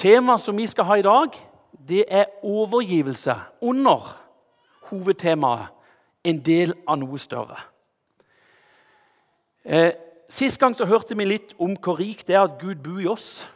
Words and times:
Temaet 0.00 0.40
som 0.40 0.56
vi 0.56 0.64
skal 0.66 0.86
ha 0.88 0.94
i 0.96 1.04
dag, 1.04 1.34
det 1.88 2.04
er 2.08 2.30
overgivelse 2.46 3.34
under 3.60 4.06
hovedtemaet 4.88 5.66
en 6.24 6.38
del 6.44 6.72
av 6.88 6.96
noe 7.02 7.18
større. 7.20 7.58
Eh, 9.64 9.90
Sist 10.30 10.60
gang 10.62 10.76
så 10.78 10.86
hørte 10.86 11.16
vi 11.18 11.24
litt 11.26 11.56
om 11.58 11.72
hvor 11.74 11.98
rikt 11.98 12.28
det 12.28 12.36
er 12.36 12.44
at 12.46 12.60
Gud 12.60 12.78
bor 12.84 13.00
i 13.02 13.08
oss, 13.10 13.48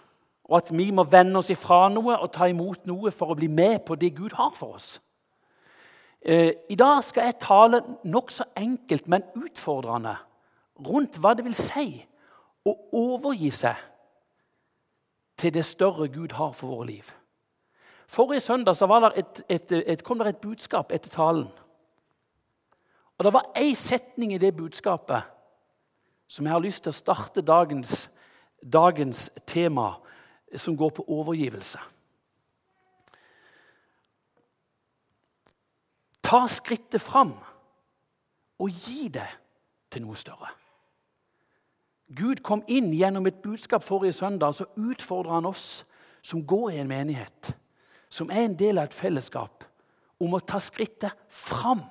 og 0.45 0.57
at 0.59 0.73
vi 0.75 0.89
må 0.91 1.05
vende 1.07 1.39
oss 1.39 1.53
ifra 1.55 1.87
noe 1.89 2.19
og 2.19 2.33
ta 2.35 2.49
imot 2.51 2.85
noe 2.91 3.13
for 3.15 3.31
å 3.31 3.39
bli 3.39 3.47
med 3.49 3.85
på 3.87 3.95
det 3.95 4.11
Gud 4.17 4.35
har 4.35 4.51
for 4.59 4.75
oss. 4.75 4.89
Eh, 6.21 6.51
I 6.69 6.77
dag 6.77 7.01
skal 7.07 7.31
jeg 7.31 7.39
tale 7.41 7.81
nokså 8.05 8.51
enkelt, 8.59 9.09
men 9.09 9.25
utfordrende 9.39 10.17
rundt 10.83 11.17
hva 11.23 11.33
det 11.39 11.47
vil 11.47 11.57
si 11.57 12.03
å 12.67 12.75
overgi 12.93 13.53
seg 13.55 13.81
til 15.37 15.55
det 15.55 15.65
større 15.65 16.09
Gud 16.09 16.33
har 16.33 16.53
for 16.53 16.67
våre 16.67 16.87
liv. 16.87 17.05
Forrige 18.07 18.41
søndag 18.41 18.75
det 18.75 19.13
et, 19.19 19.43
et, 19.49 19.73
et, 19.87 20.05
kom 20.05 20.19
det 20.19 20.29
et 20.29 20.41
budskap 20.41 20.93
etter 20.93 21.11
talen. 21.11 21.49
Og 23.19 23.25
Det 23.25 23.33
var 23.33 23.53
én 23.57 23.75
setning 23.75 24.35
i 24.35 24.39
det 24.39 24.57
budskapet 24.57 25.23
som 26.29 26.47
jeg 26.47 26.53
har 26.53 26.61
lyst 26.61 26.83
til 26.83 26.91
å 26.91 26.97
starte 26.97 27.43
dagens, 27.43 28.09
dagens 28.63 29.31
tema, 29.47 29.95
som 30.57 30.77
går 30.77 30.91
på 30.91 31.05
overgivelse. 31.09 31.79
Ta 36.25 36.47
skrittet 36.49 37.03
fram 37.03 37.35
og 38.59 38.71
gi 38.71 39.09
det 39.09 39.29
til 39.91 40.07
noe 40.07 40.17
større. 40.19 40.64
Gud 42.13 42.43
kom 42.45 42.63
inn 42.69 42.93
gjennom 42.93 43.27
et 43.27 43.41
budskap 43.43 43.83
forrige 43.83 44.13
søndag, 44.13 44.55
så 44.55 44.69
utfordrer 44.77 45.39
han 45.39 45.49
oss 45.49 45.85
som 46.25 46.45
går 46.47 46.71
i 46.75 46.81
en 46.83 46.89
menighet, 46.89 47.55
som 48.09 48.31
er 48.31 48.45
en 48.45 48.57
del 48.59 48.79
av 48.79 48.89
et 48.89 48.97
fellesskap, 48.97 49.65
om 50.21 50.37
å 50.37 50.43
ta 50.45 50.61
skrittet 50.63 51.17
fram 51.29 51.83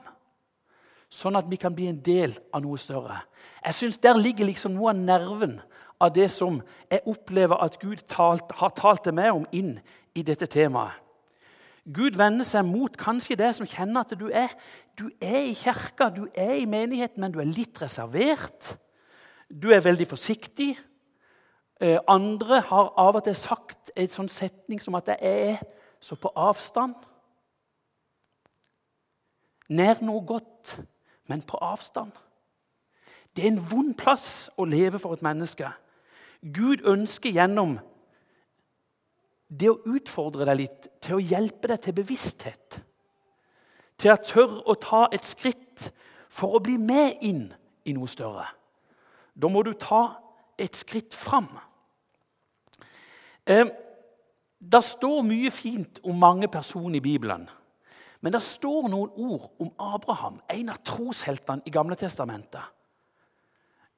sånn 1.13 1.37
at 1.37 1.49
vi 1.49 1.59
kan 1.61 1.73
bli 1.75 1.87
en 1.91 2.01
del 2.01 2.33
av 2.53 2.63
noe 2.63 2.79
større. 2.81 3.19
Jeg 3.61 3.77
synes 3.77 4.01
Der 4.01 4.17
ligger 4.17 4.45
liksom 4.45 4.73
noe 4.73 4.93
av 4.93 4.97
nerven 4.97 5.59
av 6.01 6.13
det 6.13 6.29
som 6.31 6.61
jeg 6.89 7.05
opplever 7.05 7.61
at 7.61 7.79
Gud 7.79 8.01
talt, 8.09 8.51
har 8.51 8.73
talt 8.75 9.03
til 9.05 9.13
meg 9.13 9.33
om 9.33 9.45
inn 9.51 9.77
i 10.15 10.23
dette 10.23 10.47
temaet. 10.49 10.99
Gud 11.83 12.15
vender 12.15 12.47
seg 12.47 12.63
mot 12.63 12.95
kanskje 12.95 13.35
det 13.35 13.49
som 13.57 13.67
kjenner 13.67 14.05
at 14.05 14.13
du 14.15 14.29
er 14.31 14.53
Du 14.95 15.09
er 15.19 15.49
i 15.49 15.55
kirka, 15.57 16.09
du 16.09 16.27
er 16.35 16.53
i 16.61 16.65
menigheten, 16.69 17.19
men 17.19 17.31
du 17.33 17.39
er 17.41 17.49
litt 17.49 17.81
reservert. 17.81 18.77
Du 19.61 19.69
er 19.71 19.79
veldig 19.79 20.07
forsiktig. 20.07 20.79
Eh, 21.81 21.99
andre 22.07 22.61
har 22.61 22.93
av 22.97 23.15
og 23.19 23.23
til 23.23 23.35
sagt 23.37 23.91
en 23.95 24.09
sånn 24.09 24.29
setning 24.31 24.81
som 24.81 24.95
at 24.97 25.11
jeg 25.13 25.19
er 25.21 25.59
så 26.01 26.17
på 26.17 26.31
avstand. 26.35 26.95
Nær 29.73 30.01
noe 30.01 30.23
godt, 30.25 30.77
men 31.29 31.41
på 31.45 31.57
avstand. 31.61 32.11
Det 33.35 33.45
er 33.45 33.53
en 33.53 33.63
vond 33.69 33.93
plass 33.97 34.49
å 34.57 34.65
leve 34.69 34.99
for 35.01 35.15
et 35.15 35.25
menneske. 35.25 35.69
Gud 36.43 36.83
ønsker 36.89 37.33
gjennom 37.33 37.77
det 39.47 39.69
å 39.69 39.79
utfordre 39.85 40.47
deg 40.49 40.59
litt, 40.59 40.89
til 41.01 41.17
å 41.17 41.23
hjelpe 41.23 41.69
deg 41.69 41.81
til 41.81 41.97
bevissthet. 41.97 42.81
Til 43.97 44.13
å 44.13 44.19
tørre 44.19 44.65
å 44.69 44.75
ta 44.81 45.05
et 45.13 45.25
skritt 45.25 45.91
for 46.33 46.57
å 46.57 46.63
bli 46.63 46.79
med 46.81 47.21
inn 47.21 47.45
i 47.85 47.93
noe 47.95 48.09
større. 48.09 48.47
Da 49.33 49.49
må 49.49 49.63
du 49.65 49.73
ta 49.73 50.03
et 50.57 50.75
skritt 50.75 51.15
fram. 51.17 51.49
Eh, 53.45 53.65
det 54.63 54.83
står 54.83 55.25
mye 55.27 55.51
fint 55.51 55.99
om 56.03 56.19
mange 56.19 56.47
personer 56.47 56.97
i 56.97 57.03
Bibelen. 57.03 57.49
Men 58.23 58.31
det 58.31 58.43
står 58.45 58.87
noen 58.87 59.09
ord 59.19 59.49
om 59.59 59.71
Abraham, 59.79 60.39
en 60.47 60.69
av 60.71 60.79
trosheltene 60.85 61.65
i 61.67 61.73
Gamle 61.73 61.97
Testamentet, 61.99 62.63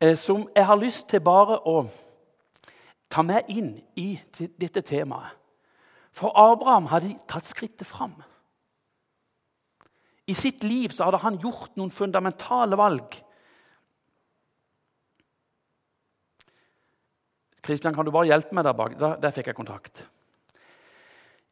eh, 0.02 0.16
som 0.18 0.48
jeg 0.56 0.66
har 0.66 0.82
lyst 0.82 1.08
til 1.12 1.22
bare 1.22 1.60
å 1.62 1.86
ta 3.10 3.22
med 3.22 3.46
inn 3.54 3.76
i 3.96 4.16
dette 4.58 4.82
temaet. 4.82 5.36
For 6.16 6.32
Abraham 6.34 6.88
hadde 6.90 7.14
tatt 7.28 7.46
skrittet 7.46 7.88
fram. 7.88 8.16
I 10.28 10.34
sitt 10.34 10.64
liv 10.64 10.94
hadde 10.98 11.20
han 11.22 11.38
gjort 11.38 11.76
noen 11.78 11.92
fundamentale 11.92 12.78
valg. 12.80 13.20
Kristian, 17.66 17.96
kan 17.96 18.06
du 18.06 18.14
bare 18.14 18.30
hjelpe 18.30 18.56
meg 18.56 18.68
der 18.68 18.78
bak? 18.78 18.96
Der, 19.00 19.18
der 19.22 19.34
fikk 19.34 19.50
jeg 19.50 19.58
kontakt. 19.58 20.06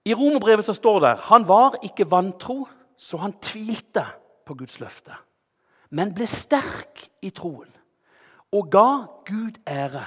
I 0.05 0.13
romerbrevet 0.13 0.67
så 0.67 0.75
står 0.75 0.99
det 1.03 1.13
han 1.29 1.47
var 1.47 1.79
ikke 1.85 2.09
vantro, 2.11 2.63
så 2.97 3.17
han 3.23 3.35
tvilte 3.41 4.03
på 4.45 4.55
Guds 4.59 4.79
løfte. 4.83 5.15
Men 5.93 6.13
ble 6.15 6.27
sterk 6.29 7.07
i 7.23 7.31
troen 7.33 7.69
og 8.53 8.69
ga 8.69 8.89
Gud 9.25 9.57
ære. 9.65 10.05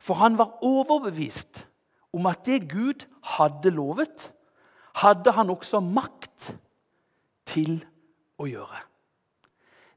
For 0.00 0.18
han 0.20 0.36
var 0.36 0.58
overbevist 0.64 1.64
om 2.12 2.26
at 2.28 2.44
det 2.44 2.68
Gud 2.68 3.06
hadde 3.36 3.72
lovet, 3.72 4.30
hadde 5.00 5.32
han 5.32 5.52
også 5.52 5.80
makt 5.84 6.54
til 7.48 7.78
å 8.40 8.48
gjøre. 8.48 8.82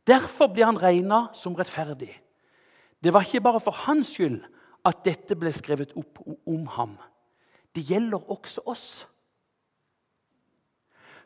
Derfor 0.07 0.51
ble 0.51 0.67
han 0.67 0.79
regna 0.79 1.25
som 1.35 1.55
rettferdig. 1.55 2.11
Det 3.03 3.11
var 3.11 3.25
ikke 3.25 3.43
bare 3.43 3.61
for 3.63 3.75
hans 3.85 4.13
skyld 4.15 4.39
at 4.85 5.03
dette 5.05 5.35
ble 5.39 5.51
skrevet 5.55 5.95
opp 5.99 6.19
om 6.27 6.67
ham 6.75 6.97
det 7.75 7.83
gjelder 7.89 8.31
også 8.31 8.61
oss. 8.65 9.07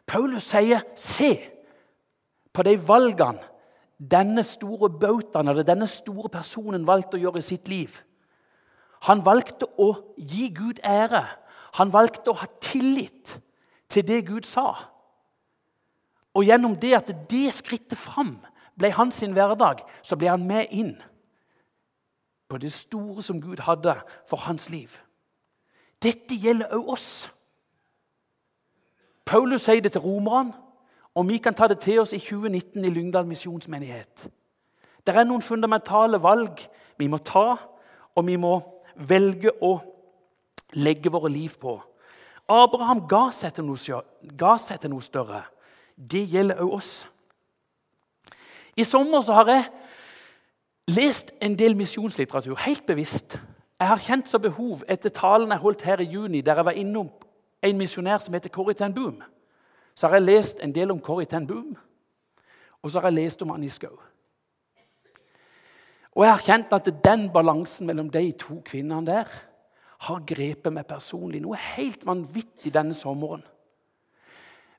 Paulus 0.07 0.43
sier, 0.43 0.81
'Se 0.95 1.51
på 2.53 2.63
de 2.63 2.87
valgene 2.87 3.43
denne 3.99 4.43
store 4.43 4.89
bautaen 4.89 5.47
eller 5.47 5.63
denne 5.63 5.87
store 5.87 6.29
personen 6.29 6.87
valgte 6.87 7.17
å 7.17 7.19
gjøre 7.19 7.37
i 7.37 7.41
sitt 7.41 7.67
liv.' 7.67 8.03
Han 9.01 9.25
valgte 9.25 9.67
å 9.77 10.15
gi 10.17 10.49
Gud 10.49 10.79
ære. 10.83 11.25
Han 11.73 11.93
valgte 11.93 12.31
å 12.31 12.39
ha 12.39 12.47
tillit 12.61 13.39
til 13.87 14.07
det 14.07 14.25
Gud 14.25 14.41
sa. 14.45 14.73
Og 16.33 16.43
gjennom 16.43 16.75
det 16.75 16.95
at 16.95 17.29
det 17.29 17.53
skrittet 17.53 17.97
fram 17.97 18.39
ble 18.77 18.89
hans 18.91 19.19
hverdag, 19.19 19.85
så 20.01 20.15
ble 20.15 20.27
han 20.27 20.47
med 20.47 20.67
inn 20.71 20.95
på 22.49 22.57
det 22.57 22.71
store 22.73 23.23
som 23.23 23.41
Gud 23.41 23.59
hadde 23.65 23.95
for 24.29 24.37
hans 24.47 24.69
liv. 24.69 24.89
Dette 26.03 26.35
gjelder 26.35 26.71
også 26.71 26.93
oss. 26.93 27.09
Paulus 29.27 29.65
sier 29.65 29.81
det 29.83 29.91
til 29.91 30.01
romerne, 30.01 30.53
og 31.17 31.25
vi 31.27 31.39
kan 31.41 31.55
ta 31.57 31.67
det 31.67 31.79
til 31.83 31.99
oss 31.99 32.13
i 32.13 32.19
2019 32.21 32.85
i 32.85 32.91
Lyngdal 32.93 33.25
misjonsmenighet. 33.27 34.27
Det 35.03 35.15
er 35.15 35.25
noen 35.27 35.41
fundamentale 35.41 36.19
valg 36.21 36.61
vi 36.99 37.07
må 37.11 37.17
ta, 37.17 37.57
og 38.15 38.25
vi 38.27 38.37
må 38.39 38.59
velge 38.95 39.51
å 39.63 39.73
legge 40.77 41.11
våre 41.11 41.31
liv 41.31 41.57
på. 41.59 41.75
Abraham 42.47 43.03
ga 43.09 43.27
seg 43.35 43.57
til 43.57 43.67
noe, 43.67 43.99
seg 44.61 44.79
til 44.79 44.93
noe 44.93 45.03
større. 45.03 45.43
Det 45.97 46.23
gjelder 46.29 46.61
også 46.63 46.77
oss. 46.77 46.91
I 48.77 48.85
sommer 48.85 49.25
har 49.33 49.49
jeg 49.49 49.65
lest 50.87 51.31
en 51.41 51.55
del 51.59 51.75
misjonslitteratur 51.75 52.55
helt 52.65 52.85
bevisst. 52.85 53.39
Jeg 53.79 53.87
har 53.87 54.01
kjent 54.01 54.27
så 54.27 54.39
behov 54.41 54.83
etter 54.89 55.13
talen 55.13 55.51
jeg 55.53 55.61
holdt 55.61 55.85
her 55.85 56.01
i 56.01 56.09
juni, 56.09 56.41
der 56.41 56.55
jeg 56.55 56.65
var 56.65 56.77
innom 56.79 57.09
en 57.61 57.77
misjonær 57.77 58.23
som 58.23 58.33
heter 58.33 58.53
Corrie 58.53 58.77
ten 58.77 58.93
Boom. 58.93 59.21
Så 59.95 60.07
har 60.07 60.17
jeg 60.17 60.27
lest 60.27 60.61
en 60.63 60.73
del 60.73 60.91
om 60.91 61.01
Corrie 61.01 61.29
ten 61.29 61.47
Boom, 61.47 61.75
og 62.81 62.91
så 62.91 62.99
har 62.99 63.09
jeg 63.11 63.19
lest 63.23 63.41
om 63.41 63.51
Annie 63.51 63.69
Skau. 63.69 63.97
Og 66.17 66.25
jeg 66.25 66.33
har 66.33 66.45
kjent 66.45 66.73
at 66.73 66.89
den 67.05 67.27
balansen 67.29 67.85
mellom 67.85 68.09
de 68.09 68.31
to 68.31 68.61
kvinnene 68.65 69.05
der 69.05 69.29
har 70.07 70.23
grepet 70.25 70.73
meg 70.73 70.87
personlig. 70.89 71.41
Noe 71.41 71.57
helt 71.75 72.05
vanvittig 72.05 72.71
denne 72.73 72.95
sommeren. 72.97 73.43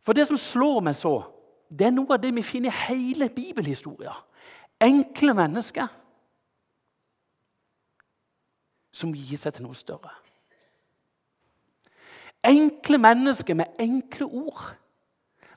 For 0.03 0.17
det 0.17 0.27
som 0.27 0.39
slår 0.41 0.81
meg 0.87 0.97
så, 0.99 1.21
det 1.71 1.87
er 1.87 1.95
noe 1.95 2.17
av 2.17 2.23
det 2.23 2.33
vi 2.35 2.43
finner 2.43 2.73
i 2.73 2.85
hele 2.89 3.29
bibelhistoria. 3.31 4.15
Enkle 4.81 5.35
mennesker 5.35 5.89
som 8.95 9.15
gir 9.15 9.39
seg 9.39 9.55
til 9.55 9.67
noe 9.67 9.77
større. 9.79 10.13
Enkle 12.47 13.01
mennesker 13.03 13.59
med 13.59 13.81
enkle 13.83 14.27
ord, 14.27 14.63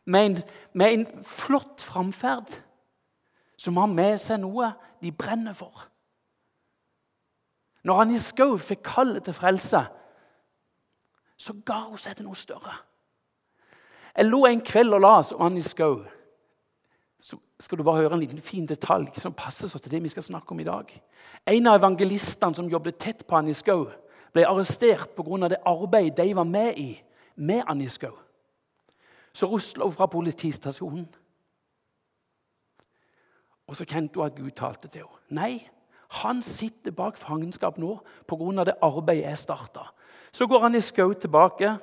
med 0.05 0.25
en, 0.25 0.37
med 0.73 0.93
en 0.93 1.23
flott 1.25 1.81
framferd, 1.85 2.57
som 3.57 3.77
har 3.77 3.89
med 3.89 4.17
seg 4.21 4.41
noe 4.41 4.71
de 5.01 5.11
brenner 5.13 5.53
for. 5.53 5.87
Når 7.85 7.97
han 7.97 8.13
i 8.13 8.21
Skau 8.21 8.55
fikk 8.61 8.81
kallet 8.85 9.25
til 9.25 9.37
frelse, 9.37 9.83
så 11.37 11.53
ga 11.65 11.79
hun 11.87 12.01
seg 12.01 12.17
til 12.17 12.27
noe 12.27 12.37
større. 12.37 12.73
Jeg 14.17 14.27
lå 14.27 14.43
en 14.45 14.65
kveld 14.65 14.93
og 14.97 15.01
las 15.05 15.31
om 15.33 15.45
Annie 15.47 15.65
Skau 15.65 16.01
så 17.21 17.37
skal 17.59 17.77
du 17.77 17.83
bare 17.83 18.01
høre 18.01 18.13
en 18.17 18.23
liten 18.23 18.41
fin 18.41 18.65
detalj 18.65 19.11
som 19.21 19.33
passer 19.37 19.69
så 19.69 19.79
til 19.79 19.91
det 19.93 20.01
vi 20.03 20.09
skal 20.09 20.23
snakke 20.25 20.51
om 20.51 20.59
i 20.59 20.65
dag. 20.65 20.89
En 21.45 21.67
av 21.69 21.77
evangelistene 21.77 22.57
som 22.57 22.69
jobbet 22.69 22.97
tett 22.97 23.21
på 23.27 23.37
Anniskau 23.37 23.85
ble 24.33 24.45
arrestert 24.47 25.13
pga. 25.15 25.47
det 25.47 25.61
arbeidet 25.65 26.17
de 26.17 26.35
var 26.35 26.43
med 26.43 26.77
i 26.77 27.03
med 27.35 27.63
Anniskau. 27.67 28.17
Så 29.33 29.45
rusla 29.45 29.83
hun 29.83 29.93
fra 29.93 30.05
politistasjonen. 30.05 31.07
Og 33.67 33.75
så 33.75 33.85
kjente 33.85 34.19
hun 34.19 34.25
at 34.25 34.35
Gud 34.35 34.51
talte 34.51 34.87
til 34.87 35.05
henne. 35.05 35.21
Nei, 35.29 35.67
han 36.09 36.41
sitter 36.41 36.91
bak 36.91 37.17
fangenskap 37.17 37.77
nå 37.77 37.99
pga. 38.27 38.63
det 38.63 38.79
arbeidet 38.81 39.29
jeg 39.29 39.37
starta. 39.37 39.91
Så 40.31 40.47
går 40.47 40.65
Anniskau 40.65 41.13
tilbake 41.13 41.77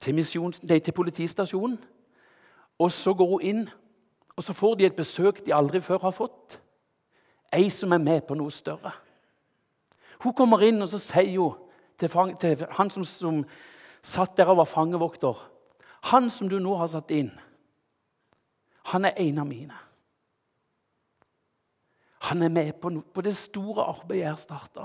til, 0.00 0.24
til 0.80 0.92
politistasjonen. 0.92 1.78
Og 2.78 2.92
så 2.92 3.14
går 3.14 3.26
hun 3.26 3.42
inn, 3.42 3.68
og 4.36 4.44
så 4.44 4.52
får 4.52 4.74
de 4.74 4.86
et 4.86 4.96
besøk 4.96 5.40
de 5.46 5.54
aldri 5.54 5.80
før 5.80 5.98
har 5.98 6.14
fått. 6.14 6.60
Ei 7.52 7.70
som 7.72 7.92
er 7.92 8.02
med 8.02 8.26
på 8.28 8.36
noe 8.36 8.52
større. 8.52 8.92
Hun 10.24 10.34
kommer 10.36 10.62
inn, 10.64 10.82
og 10.82 10.88
så 10.88 11.00
sier 11.00 11.38
hun 11.40 11.56
til, 11.98 12.36
til 12.40 12.66
han 12.76 12.90
som, 12.92 13.04
som 13.04 13.44
satt 14.04 14.36
der 14.36 14.52
og 14.52 14.60
var 14.60 14.68
fangevokter 14.68 15.52
Han 16.12 16.30
som 16.30 16.48
du 16.48 16.58
nå 16.58 16.76
har 16.76 16.86
satt 16.86 17.10
inn, 17.10 17.32
han 18.92 19.04
er 19.04 19.16
en 19.18 19.38
av 19.42 19.46
mine. 19.48 19.78
Han 22.28 22.42
er 22.42 22.48
med 22.48 22.72
på, 22.78 22.92
på 23.14 23.24
det 23.26 23.32
store 23.36 23.82
arbeidet 23.82 24.20
jeg 24.20 24.30
har 24.30 24.38
starta. 24.38 24.84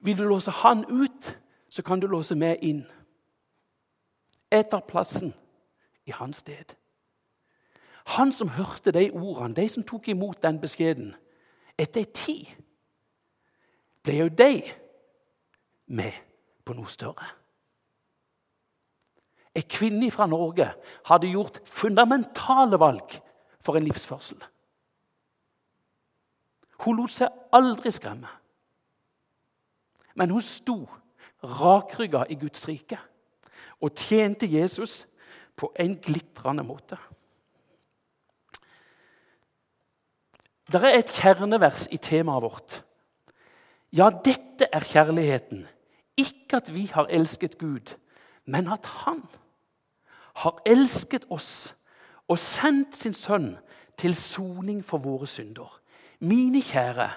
Vil 0.00 0.18
du 0.18 0.22
låse 0.28 0.50
han 0.50 0.84
ut, 0.86 1.32
så 1.68 1.82
kan 1.82 2.00
du 2.00 2.06
låse 2.06 2.36
meg 2.38 2.62
inn. 2.62 2.84
Jeg 4.52 4.68
tar 4.70 4.86
plassen 4.86 5.34
i 6.06 6.14
hans 6.14 6.44
sted. 6.44 6.76
Han 8.16 8.32
som 8.32 8.48
hørte 8.48 8.92
de 8.94 9.10
ordene, 9.10 9.54
de 9.54 9.66
som 9.68 9.84
tok 9.84 10.08
imot 10.08 10.40
den 10.42 10.60
beskjeden, 10.62 11.12
etter 11.78 12.02
ei 12.02 12.12
tid 12.14 12.52
ble 14.02 14.22
jo 14.22 14.28
de 14.32 14.52
med 15.92 16.16
på 16.64 16.76
noe 16.76 16.88
større. 16.90 17.28
En 19.58 19.66
kvinne 19.68 20.08
fra 20.14 20.28
Norge 20.30 20.68
hadde 21.10 21.32
gjort 21.32 21.60
fundamentale 21.66 22.78
valg 22.80 23.18
for 23.64 23.76
en 23.76 23.84
livsførsel. 23.84 24.38
Hun 26.84 27.00
lot 27.00 27.12
seg 27.12 27.34
aldri 27.52 27.90
skremme. 27.92 28.30
Men 30.18 30.32
hun 30.34 30.42
sto 30.42 30.78
rakrygga 31.42 32.24
i 32.30 32.38
Guds 32.38 32.64
rike 32.70 32.98
og 33.82 33.94
tjente 33.98 34.46
Jesus 34.50 35.04
på 35.58 35.70
en 35.78 35.96
glitrende 36.02 36.64
måte. 36.66 36.98
Det 40.68 40.82
er 40.84 40.98
et 40.98 41.12
kjernevers 41.16 41.86
i 41.90 41.96
temaet 41.96 42.44
vårt. 42.44 42.82
Ja, 43.92 44.10
dette 44.10 44.68
er 44.72 44.84
kjærligheten. 44.84 45.64
Ikke 46.18 46.58
at 46.60 46.68
vi 46.74 46.84
har 46.92 47.08
elsket 47.08 47.58
Gud, 47.58 47.94
men 48.44 48.68
at 48.68 48.86
Han 49.04 49.22
har 50.42 50.60
elsket 50.66 51.24
oss 51.30 51.74
og 52.28 52.38
sendt 52.38 52.96
sin 52.96 53.14
sønn 53.16 53.56
til 53.98 54.14
soning 54.14 54.84
for 54.84 54.98
våre 54.98 55.26
synder. 55.26 55.80
Mine 56.20 56.62
kjære, 56.62 57.10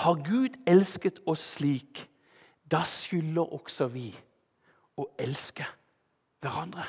har 0.00 0.14
Gud 0.24 0.56
elsket 0.66 1.20
oss 1.26 1.42
slik, 1.56 2.06
da 2.70 2.82
skylder 2.86 3.52
også 3.52 3.86
vi 3.92 4.08
å 4.96 5.06
elske 5.18 5.66
hverandre. 6.40 6.86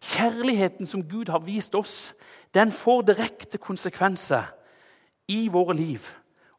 Kjærligheten 0.00 0.86
som 0.86 1.02
Gud 1.08 1.28
har 1.28 1.42
vist 1.44 1.74
oss, 1.74 2.14
den 2.54 2.72
får 2.72 3.02
direkte 3.02 3.58
konsekvenser 3.58 4.48
i 5.28 5.48
våre 5.52 5.76
liv, 5.76 6.06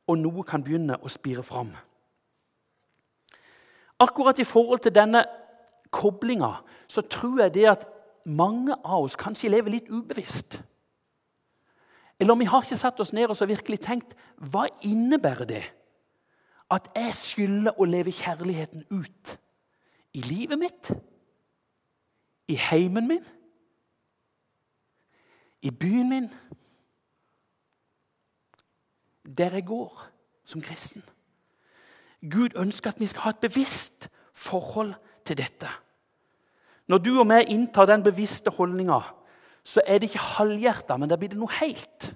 og 0.07 0.19
noe 0.21 0.45
kan 0.47 0.63
begynne 0.63 0.99
å 1.01 1.09
spire 1.11 1.43
fram. 1.43 1.73
Akkurat 4.01 4.39
i 4.39 4.47
forhold 4.47 4.85
til 4.85 4.93
denne 4.95 5.25
koblinga 5.93 6.53
så 6.89 7.01
tror 7.01 7.43
jeg 7.43 7.53
det 7.57 7.67
at 7.69 7.87
mange 8.25 8.75
av 8.85 9.05
oss 9.05 9.17
kanskje 9.19 9.51
lever 9.51 9.75
litt 9.75 9.89
ubevisst. 9.89 10.61
Eller 12.21 12.37
vi 12.37 12.45
har 12.45 12.63
ikke 12.63 12.77
satt 12.77 12.99
oss 13.01 13.13
ned 13.13 13.31
og 13.33 13.49
virkelig 13.49 13.79
tenkt 13.81 14.15
hva 14.37 14.67
innebærer 14.85 15.47
det 15.49 15.63
at 16.71 16.87
jeg 16.95 17.15
skylder 17.17 17.79
å 17.81 17.87
leve 17.89 18.13
kjærligheten 18.15 18.85
ut 18.93 19.37
i 20.15 20.21
livet 20.23 20.59
mitt, 20.59 20.91
i 22.51 22.55
heimen 22.59 23.07
min, 23.07 23.25
i 25.61 25.71
byen 25.71 26.09
min, 26.09 26.29
der 29.37 29.53
jeg 29.53 29.65
går 29.65 30.07
som 30.45 30.61
kristen. 30.61 31.03
Gud 32.21 32.49
ønsker 32.55 32.91
at 32.91 32.99
vi 32.99 33.07
skal 33.07 33.21
ha 33.21 33.29
et 33.29 33.43
bevisst 33.43 34.09
forhold 34.33 34.93
til 35.25 35.37
dette. 35.37 35.69
Når 36.87 36.97
du 36.97 37.11
og 37.19 37.27
meg 37.29 37.47
inntar 37.49 37.87
den 37.87 38.03
bevisste 38.03 38.51
holdninga, 38.51 38.99
så 39.63 39.81
er 39.85 40.01
det 40.01 40.09
ikke 40.09 40.25
halvhjerta, 40.25 40.97
men 40.97 41.09
da 41.09 41.15
blir 41.15 41.31
det 41.31 41.39
noe 41.39 41.53
helt. 41.61 42.09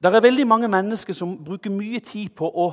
Det 0.00 0.14
er 0.14 0.22
veldig 0.24 0.46
mange 0.46 0.68
mennesker 0.68 1.12
som 1.16 1.34
bruker 1.44 1.72
mye 1.72 1.98
tid 2.00 2.30
på 2.36 2.48
å 2.48 2.70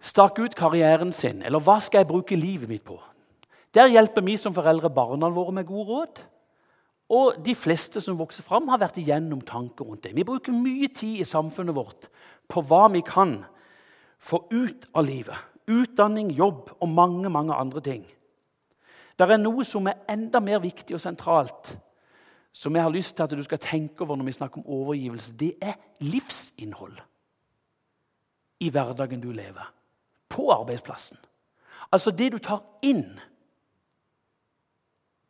stake 0.00 0.42
ut 0.42 0.56
karrieren 0.56 1.12
sin. 1.12 1.42
Eller 1.42 1.62
hva 1.62 1.78
skal 1.82 2.02
jeg 2.02 2.10
bruke 2.10 2.38
livet 2.38 2.70
mitt 2.70 2.84
på? 2.86 2.98
Der 3.74 3.90
hjelper 3.92 4.24
vi 4.24 4.36
som 4.40 4.54
foreldre 4.56 4.90
barna 4.90 5.28
våre 5.32 5.52
med 5.54 5.68
gode 5.68 5.88
råd. 5.90 6.22
Og 7.08 7.38
de 7.44 7.54
fleste 7.56 8.02
som 8.04 8.18
vokser 8.18 8.44
fram, 8.44 8.68
har 8.68 8.80
vært 8.82 8.98
igjennom 9.00 9.40
tanker 9.40 9.86
rundt 9.88 10.04
det. 10.04 10.14
Vi 10.16 10.26
bruker 10.28 10.52
mye 10.52 10.90
tid 10.92 11.22
i 11.22 11.28
samfunnet 11.28 11.76
vårt 11.76 12.08
på 12.48 12.62
hva 12.68 12.86
vi 12.92 13.00
kan 13.04 13.40
få 14.20 14.42
ut 14.52 14.88
av 14.92 15.06
livet. 15.08 15.36
Utdanning, 15.68 16.30
jobb 16.36 16.72
og 16.80 16.88
mange, 16.88 17.28
mange 17.32 17.56
andre 17.56 17.80
ting. 17.84 18.04
Det 19.18 19.26
er 19.26 19.40
noe 19.40 19.64
som 19.66 19.88
er 19.90 20.04
enda 20.08 20.40
mer 20.40 20.60
viktig 20.62 20.94
og 20.94 21.02
sentralt, 21.02 21.74
som 22.54 22.74
jeg 22.74 22.84
har 22.84 22.92
lyst 22.92 23.16
til 23.16 23.24
at 23.24 23.34
du 23.34 23.42
skal 23.44 23.60
tenke 23.62 24.04
over 24.04 24.16
når 24.16 24.28
vi 24.28 24.36
snakker 24.36 24.60
om 24.60 24.70
overgivelse, 24.78 25.34
det 25.38 25.52
er 25.62 25.76
livsinnhold 26.00 26.96
i 28.64 28.70
hverdagen 28.74 29.20
du 29.22 29.30
lever. 29.34 29.66
På 30.28 30.50
arbeidsplassen. 30.52 31.18
Altså 31.92 32.10
det 32.10 32.32
du 32.32 32.38
tar 32.38 32.62
inn 32.82 33.18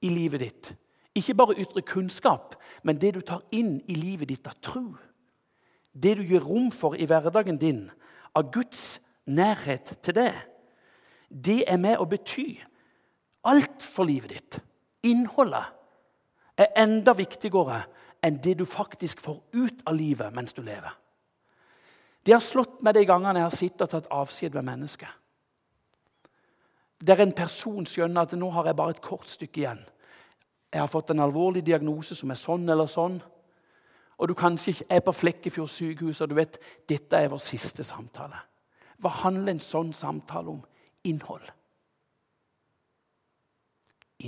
i 0.03 0.11
livet 0.11 0.41
ditt. 0.41 0.73
Ikke 1.19 1.35
bare 1.35 1.59
ytre 1.59 1.83
kunnskap, 1.83 2.55
men 2.83 2.99
det 3.01 3.15
du 3.15 3.21
tar 3.21 3.43
inn 3.55 3.81
i 3.87 3.95
livet 3.99 4.29
ditt 4.31 4.47
av 4.47 4.59
tro. 4.63 4.95
Det 5.93 6.17
du 6.19 6.23
gir 6.23 6.45
rom 6.45 6.71
for 6.75 6.95
i 6.95 7.07
hverdagen 7.09 7.59
din, 7.59 7.89
av 8.35 8.51
Guds 8.55 9.01
nærhet 9.27 9.97
til 10.03 10.15
det. 10.15 10.33
Det 11.29 11.65
er 11.67 11.81
med 11.81 11.99
å 11.99 12.07
bety 12.09 12.61
alt 13.49 13.83
for 13.83 14.09
livet 14.09 14.35
ditt. 14.35 14.61
Innholdet 15.07 15.75
er 16.59 16.75
enda 16.83 17.15
viktigere 17.17 17.85
enn 18.25 18.39
det 18.43 18.57
du 18.59 18.65
faktisk 18.67 19.21
får 19.23 19.39
ut 19.55 19.85
av 19.87 19.95
livet 19.99 20.35
mens 20.35 20.55
du 20.55 20.63
lever. 20.63 20.95
Det 22.29 22.35
har 22.35 22.45
slått 22.45 22.83
meg 22.85 22.93
de 22.93 23.07
gangene 23.09 23.41
jeg 23.41 23.47
har 23.47 23.55
sittet 23.57 23.83
og 23.87 23.93
tatt 23.95 24.09
avskjed 24.13 24.57
med 24.59 24.67
mennesker. 24.67 25.13
Der 27.01 27.23
en 27.25 27.33
person 27.33 27.87
skjønner 27.89 28.27
at 28.27 28.35
nå 28.37 28.51
har 28.53 28.69
jeg 28.69 28.77
bare 28.77 28.93
et 28.93 29.01
kort 29.01 29.31
stykke 29.33 29.63
igjen. 29.63 29.81
Jeg 30.69 30.83
har 30.83 30.91
fått 30.93 31.15
en 31.15 31.23
alvorlig 31.25 31.63
diagnose 31.65 32.13
som 32.19 32.29
er 32.29 32.37
sånn 32.37 32.69
eller 32.69 32.91
sånn. 32.93 33.17
Og 34.21 34.29
du 34.29 34.35
kanskje 34.37 34.75
ikke 34.75 34.89
er 34.99 35.01
på 35.07 35.15
Flekkefjord 35.17 35.73
sykehus 35.73 36.21
og 36.21 36.29
du 36.29 36.37
vet 36.37 36.61
dette 36.93 37.17
er 37.17 37.33
vår 37.33 37.41
siste 37.41 37.87
samtale. 37.87 38.43
Hva 39.01 39.15
handler 39.23 39.55
en 39.55 39.65
sånn 39.65 39.95
samtale 39.97 40.53
om? 40.53 40.61
Innhold. 41.09 41.49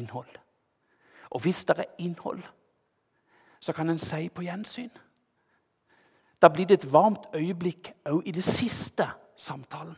Innhold. 0.00 0.40
Og 1.36 1.44
hvis 1.44 1.66
det 1.68 1.76
er 1.84 1.92
innhold, 2.00 2.40
så 3.60 3.76
kan 3.76 3.92
en 3.92 4.00
si 4.00 4.30
på 4.32 4.48
gjensyn. 4.48 4.88
Da 6.42 6.48
blir 6.48 6.66
det 6.66 6.80
et 6.80 6.92
varmt 6.92 7.28
øyeblikk 7.34 7.92
òg 8.08 8.22
i 8.24 8.32
det 8.32 8.44
siste 8.44 9.06
samtalen. 9.36 9.96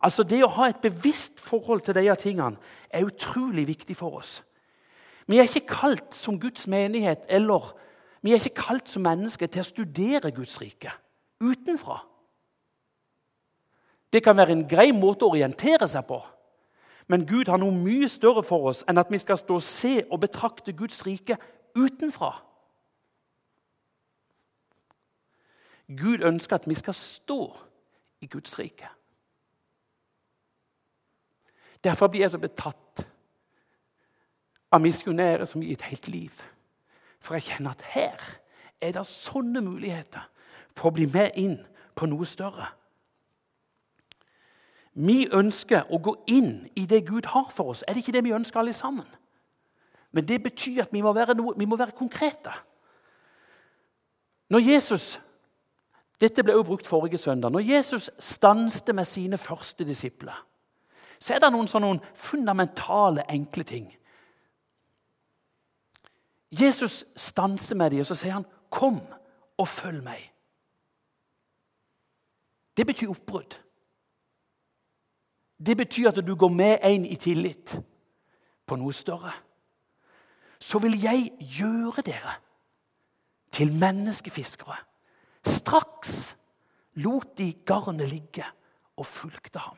Altså 0.00 0.22
Det 0.22 0.42
å 0.44 0.52
ha 0.58 0.68
et 0.68 0.80
bevisst 0.82 1.40
forhold 1.40 1.80
til 1.80 1.96
disse 1.96 2.14
tingene 2.28 2.56
er 2.90 3.06
utrolig 3.08 3.66
viktig 3.66 3.96
for 3.96 4.20
oss. 4.20 4.42
Vi 5.26 5.38
er 5.38 5.48
ikke 5.48 5.66
kalt 5.66 6.14
som 6.14 6.40
Guds 6.40 6.66
menighet 6.66 7.26
eller 7.28 7.72
vi 8.22 8.32
er 8.32 8.40
ikke 8.40 8.62
kalt 8.62 8.88
som 8.88 9.02
mennesker 9.02 9.50
til 9.50 9.62
å 9.62 9.66
studere 9.66 10.30
Guds 10.34 10.60
rike 10.60 10.92
utenfra. 11.42 11.98
Det 14.12 14.22
kan 14.22 14.36
være 14.36 14.54
en 14.54 14.66
grei 14.68 14.92
måte 14.94 15.26
å 15.26 15.34
orientere 15.34 15.88
seg 15.90 16.06
på. 16.08 16.20
Men 17.10 17.26
Gud 17.26 17.50
har 17.50 17.60
noe 17.62 17.74
mye 17.74 18.08
større 18.10 18.42
for 18.46 18.70
oss 18.70 18.82
enn 18.88 18.98
at 18.98 19.10
vi 19.10 19.18
skal 19.22 19.38
stå 19.38 19.58
og 19.58 19.66
se 19.66 20.00
og 20.10 20.22
betrakte 20.22 20.74
Guds 20.74 21.02
rike 21.06 21.36
utenfra. 21.76 22.32
Gud 25.86 26.24
ønsker 26.26 26.56
at 26.56 26.68
vi 26.68 26.74
skal 26.74 26.94
stå 26.94 27.40
i 28.20 28.26
Guds 28.26 28.58
rike. 28.58 28.88
Derfor 31.84 32.06
blir 32.10 32.20
jeg 32.24 32.32
så 32.34 32.40
betatt 32.42 33.04
av 34.72 34.82
misjonærer 34.82 35.46
som 35.46 35.62
gir 35.62 35.76
et 35.76 35.86
helt 35.86 36.08
liv. 36.08 36.40
For 37.22 37.36
jeg 37.36 37.46
kjenner 37.50 37.76
at 37.76 37.84
her 37.94 38.24
er 38.82 38.96
det 38.96 39.06
sånne 39.06 39.62
muligheter 39.62 40.26
for 40.76 40.90
å 40.90 40.96
bli 40.96 41.06
med 41.10 41.38
inn 41.38 41.60
på 41.96 42.08
noe 42.10 42.26
større. 42.28 42.72
Vi 44.96 45.26
ønsker 45.32 45.92
å 45.92 46.00
gå 46.00 46.14
inn 46.32 46.66
i 46.74 46.86
det 46.88 47.04
Gud 47.06 47.28
har 47.34 47.50
for 47.52 47.74
oss. 47.74 47.84
Er 47.84 47.94
det 47.94 48.02
ikke 48.02 48.16
det 48.16 48.24
vi 48.24 48.34
ønsker 48.34 48.60
alle 48.60 48.72
sammen? 48.72 49.06
Men 50.16 50.24
det 50.24 50.40
betyr 50.42 50.86
at 50.86 50.92
vi 50.94 51.02
må 51.04 51.12
være, 51.12 51.34
noe, 51.36 51.52
vi 51.58 51.68
må 51.68 51.76
være 51.76 51.96
konkrete. 51.96 52.52
Når 54.48 54.62
Jesus 54.64 55.18
dette 56.20 56.42
ble 56.42 56.52
jo 56.56 56.64
brukt 56.64 56.86
forrige 56.86 57.18
søndag. 57.18 57.52
Når 57.52 57.60
Jesus 57.60 58.10
stanste 58.18 58.92
med 58.92 59.04
sine 59.04 59.38
første 59.38 59.84
disipler, 59.84 60.46
så 61.18 61.34
er 61.34 61.40
det 61.40 61.52
noen 61.52 61.68
sånne 61.68 61.98
fundamentale, 62.16 63.24
enkle 63.32 63.64
ting. 63.64 63.86
Jesus 66.50 67.04
stanser 67.16 67.76
med 67.76 67.90
dem, 67.90 68.00
og 68.00 68.06
så 68.06 68.14
sier 68.14 68.32
han, 68.32 68.46
'Kom 68.70 69.00
og 69.58 69.68
følg 69.68 70.02
meg'. 70.02 70.32
Det 72.76 72.86
betyr 72.86 73.08
oppbrudd. 73.08 73.60
Det 75.66 75.76
betyr 75.76 76.08
at 76.08 76.26
du 76.26 76.34
går 76.34 76.48
med 76.48 76.78
en 76.82 77.06
i 77.06 77.16
tillit 77.16 77.80
på 78.66 78.76
noe 78.76 78.92
større. 78.92 79.32
Så 80.60 80.78
vil 80.78 81.00
jeg 81.02 81.30
gjøre 81.40 82.02
dere 82.02 82.34
til 83.52 83.72
menneskefiskere. 83.72 84.76
Straks 85.46 86.36
lot 87.02 87.36
de 87.38 87.52
garnet 87.66 88.08
ligge 88.10 88.44
og 88.96 89.06
fulgte 89.06 89.58
ham. 89.58 89.76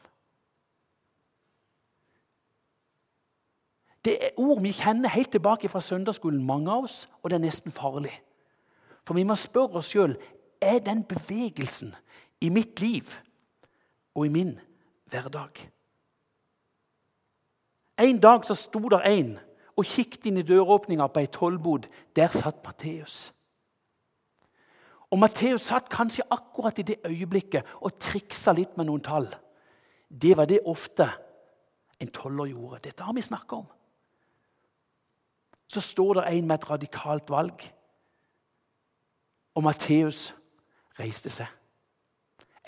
Det 4.04 4.14
er 4.24 4.38
ord 4.40 4.62
vi 4.62 4.72
kjenner 4.72 5.10
helt 5.12 5.30
tilbake 5.34 5.68
fra 5.68 5.82
søndagsskolen, 5.84 6.44
mange 6.44 6.70
av 6.72 6.86
oss, 6.86 7.02
og 7.22 7.30
det 7.30 7.36
er 7.36 7.44
nesten 7.44 7.74
farlig. 7.74 8.14
For 9.04 9.16
vi 9.18 9.26
må 9.26 9.34
spørre 9.36 9.82
oss 9.82 9.90
sjøl 9.92 10.14
er 10.62 10.78
den 10.84 11.02
bevegelsen 11.04 11.94
i 12.40 12.48
mitt 12.54 12.80
liv 12.80 13.10
og 14.14 14.26
i 14.26 14.32
min 14.32 14.54
hverdag. 15.10 15.60
En 17.98 18.20
dag 18.22 18.44
så 18.46 18.54
sto 18.54 18.80
der 18.88 19.06
en 19.10 19.38
og 19.78 19.86
kikket 19.86 20.28
inn 20.30 20.38
i 20.40 20.46
døråpninga 20.46 21.06
på 21.10 21.22
ei 21.22 21.30
tollbod. 21.30 21.88
Der 22.16 22.30
satt 22.34 22.62
Matteus. 22.66 23.32
Og 25.10 25.18
Matteus 25.18 25.70
satt 25.70 25.88
kanskje 25.88 26.26
akkurat 26.30 26.78
i 26.78 26.84
det 26.90 26.98
øyeblikket 27.06 27.66
og 27.80 27.96
triksa 28.00 28.52
litt 28.52 28.76
med 28.76 28.88
noen 28.88 29.04
tall. 29.04 29.28
Det 30.08 30.36
var 30.36 30.48
det 30.48 30.60
ofte 30.68 31.08
en 32.00 32.12
toller 32.12 32.52
gjorde. 32.52 32.82
Dette 32.84 33.04
har 33.04 33.16
vi 33.16 33.24
snakka 33.24 33.56
om. 33.56 33.66
Så 35.68 35.80
står 35.80 36.14
det 36.14 36.24
en 36.28 36.46
med 36.46 36.54
et 36.54 36.70
radikalt 36.70 37.30
valg, 37.30 37.64
og 39.54 39.64
Matteus 39.64 40.30
reiste 41.00 41.30
seg. 41.32 41.48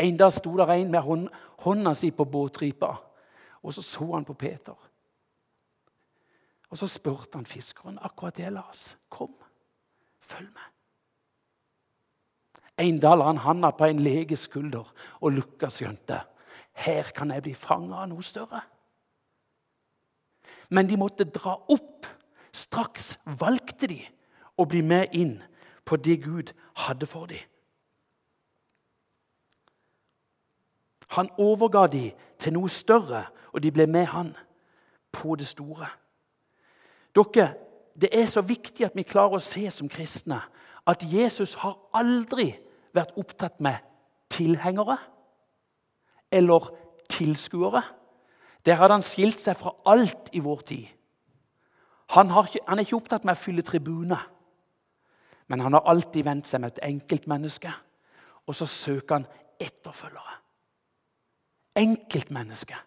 En 0.01 0.17
dag 0.17 0.33
sto 0.33 0.53
der 0.57 0.73
en 0.75 0.91
med 0.91 1.01
hånd, 1.05 1.29
hånda 1.65 1.95
si 1.97 2.11
på 2.11 2.25
båtripa, 2.25 2.91
og 3.63 3.75
så 3.75 3.83
så 3.83 4.13
han 4.15 4.25
på 4.25 4.35
Peter. 4.35 4.77
Og 6.71 6.79
så 6.79 6.87
spurte 6.87 7.39
han 7.39 7.47
fiskeren 7.47 7.99
akkurat 8.03 8.37
det, 8.37 8.53
Lars. 8.53 8.97
Kom, 9.09 9.33
følg 10.21 10.49
med. 10.49 10.80
En 12.81 12.99
dag 13.01 13.19
la 13.19 13.29
han 13.29 13.43
handa 13.45 13.71
på 13.77 13.85
en 13.91 14.01
leges 14.01 14.47
skulder, 14.49 14.87
og 15.21 15.33
Lukas 15.37 15.81
skjønte 15.81 16.23
her 16.81 17.11
kan 17.15 17.31
jeg 17.31 17.45
bli 17.45 17.55
fanga 17.55 18.03
av 18.03 18.09
noe 18.09 18.25
større. 18.25 18.63
Men 20.71 20.89
de 20.89 20.97
måtte 20.97 21.27
dra 21.29 21.59
opp. 21.69 22.07
Straks 22.53 23.19
valgte 23.41 23.87
de 23.91 24.01
å 24.59 24.67
bli 24.67 24.81
med 24.83 25.13
inn 25.15 25.37
på 25.87 25.99
det 26.01 26.17
Gud 26.25 26.51
hadde 26.87 27.07
for 27.07 27.31
dem. 27.31 27.43
Han 31.15 31.31
overga 31.39 31.87
dem 31.91 32.17
til 32.39 32.55
noe 32.55 32.71
større, 32.71 33.27
og 33.53 33.63
de 33.63 33.71
ble 33.75 33.87
med 33.91 34.07
han 34.15 34.35
på 35.13 35.35
det 35.37 35.49
store. 35.51 35.89
Dere, 37.15 37.55
Det 38.01 38.09
er 38.13 38.27
så 38.27 38.41
viktig 38.41 38.87
at 38.87 38.95
vi 38.95 39.03
klarer 39.03 39.37
å 39.37 39.43
se 39.43 39.71
som 39.71 39.89
kristne 39.89 40.39
at 40.87 41.03
Jesus 41.03 41.55
har 41.55 41.77
aldri 41.93 42.55
vært 42.95 43.17
opptatt 43.21 43.61
med 43.61 43.79
tilhengere 44.31 44.97
eller 46.31 46.71
tilskuere. 47.11 47.83
Der 48.67 48.79
hadde 48.79 48.99
han 48.99 49.07
skilt 49.07 49.41
seg 49.41 49.59
fra 49.59 49.73
alt 49.89 50.31
i 50.37 50.43
vår 50.45 50.61
tid. 50.69 50.87
Han, 52.15 52.31
ikke, 52.31 52.63
han 52.67 52.79
er 52.79 52.87
ikke 52.87 52.99
opptatt 52.99 53.27
med 53.27 53.37
å 53.37 53.41
fylle 53.41 53.65
tribuner, 53.67 54.23
men 55.51 55.63
han 55.63 55.75
har 55.75 55.87
alltid 55.91 56.27
vendt 56.27 56.49
seg 56.51 56.63
med 56.63 56.75
et 56.75 56.85
enkeltmenneske. 56.91 57.73
Og 58.47 58.57
så 58.57 58.67
søker 58.67 59.21
han 59.21 59.27
etterfølgere. 59.63 60.39
Enkeltmennesket 61.79 62.87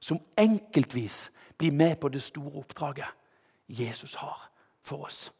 som 0.00 0.20
enkeltvis 0.38 1.30
blir 1.60 1.72
med 1.76 1.96
på 2.00 2.08
det 2.08 2.22
store 2.24 2.52
oppdraget 2.60 3.08
Jesus 3.68 4.14
har 4.14 4.48
for 4.82 5.04
oss. 5.04 5.32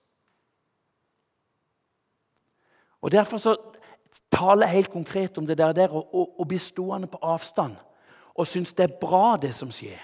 Og 3.01 3.13
Derfor 3.13 3.37
så 3.37 3.57
taler 4.31 4.71
helt 4.71 4.91
konkret 4.91 5.39
om 5.39 5.47
det 5.47 5.59
der, 5.59 5.73
der 5.73 5.93
og 5.93 6.49
bli 6.49 6.59
stående 6.59 7.11
på 7.11 7.19
avstand 7.23 7.77
og 8.35 8.47
synes 8.47 8.73
det 8.73 8.87
er 8.87 8.99
bra, 9.01 9.37
det 9.37 9.53
som 9.55 9.71
skjer. 9.75 9.99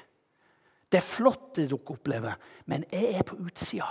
Det 0.92 0.98
er 1.00 1.06
flott, 1.06 1.56
det 1.56 1.70
dere 1.70 1.94
opplever, 1.94 2.34
men 2.66 2.84
jeg 2.92 3.16
er 3.18 3.24
på 3.26 3.38
utsida. 3.42 3.88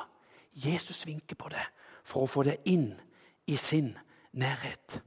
Jesus 0.54 1.06
vinker 1.08 1.36
på 1.36 1.50
det 1.52 1.64
for 2.06 2.24
å 2.24 2.30
få 2.30 2.46
det 2.48 2.60
inn 2.72 2.94
i 3.48 3.58
sin 3.60 3.92
nærhet. 4.38 5.02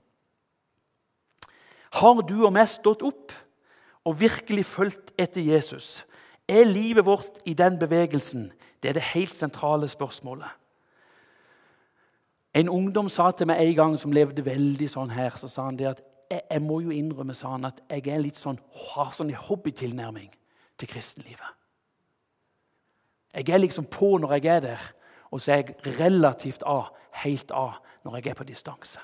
Har 2.01 2.21
du 2.29 2.35
og 2.43 2.53
meg 2.53 2.69
stått 2.69 3.05
opp 3.07 3.33
og 4.05 4.19
virkelig 4.21 4.67
fulgt 4.69 5.15
etter 5.17 5.41
Jesus? 5.41 6.03
Er 6.49 6.69
livet 6.69 7.07
vårt 7.07 7.41
i 7.49 7.55
den 7.57 7.79
bevegelsen 7.81 8.51
det 8.83 8.91
er 8.91 8.99
det 8.99 9.09
helt 9.15 9.35
sentrale 9.35 9.89
spørsmålet. 9.89 10.51
En 12.55 12.69
ungdom 12.73 13.09
sa 13.13 13.31
til 13.31 13.49
meg 13.51 13.61
en 13.63 13.75
gang 13.77 13.97
som 14.01 14.15
levde 14.15 14.45
veldig 14.45 14.89
sånn 14.91 15.13
her, 15.13 15.37
så 15.37 15.51
sa 15.51 15.67
han 15.69 15.77
det 15.79 15.91
at 15.91 16.03
jeg, 16.31 16.43
jeg 16.51 16.63
må 16.65 16.81
jo 16.85 16.95
innrømme 16.95 17.37
sa 17.37 17.55
han, 17.55 17.69
at 17.69 17.81
jeg 17.91 18.09
er 18.13 18.23
litt 18.23 18.39
sånn, 18.41 18.59
har 18.93 19.13
sånn 19.17 19.33
hobbytilnærming 19.49 20.31
til 20.79 20.91
kristenlivet. 20.91 21.55
Jeg 23.35 23.53
er 23.53 23.61
liksom 23.61 23.87
på 23.93 24.17
når 24.19 24.39
jeg 24.39 24.51
er 24.57 24.65
der, 24.65 24.89
og 25.31 25.43
så 25.43 25.53
er 25.53 25.61
jeg 25.61 25.99
relativt 26.01 26.65
av, 26.67 26.89
helt 27.23 27.53
av 27.53 27.79
når 28.05 28.19
jeg 28.19 28.33
er 28.33 28.39
på 28.39 28.49
distanse. 28.49 29.03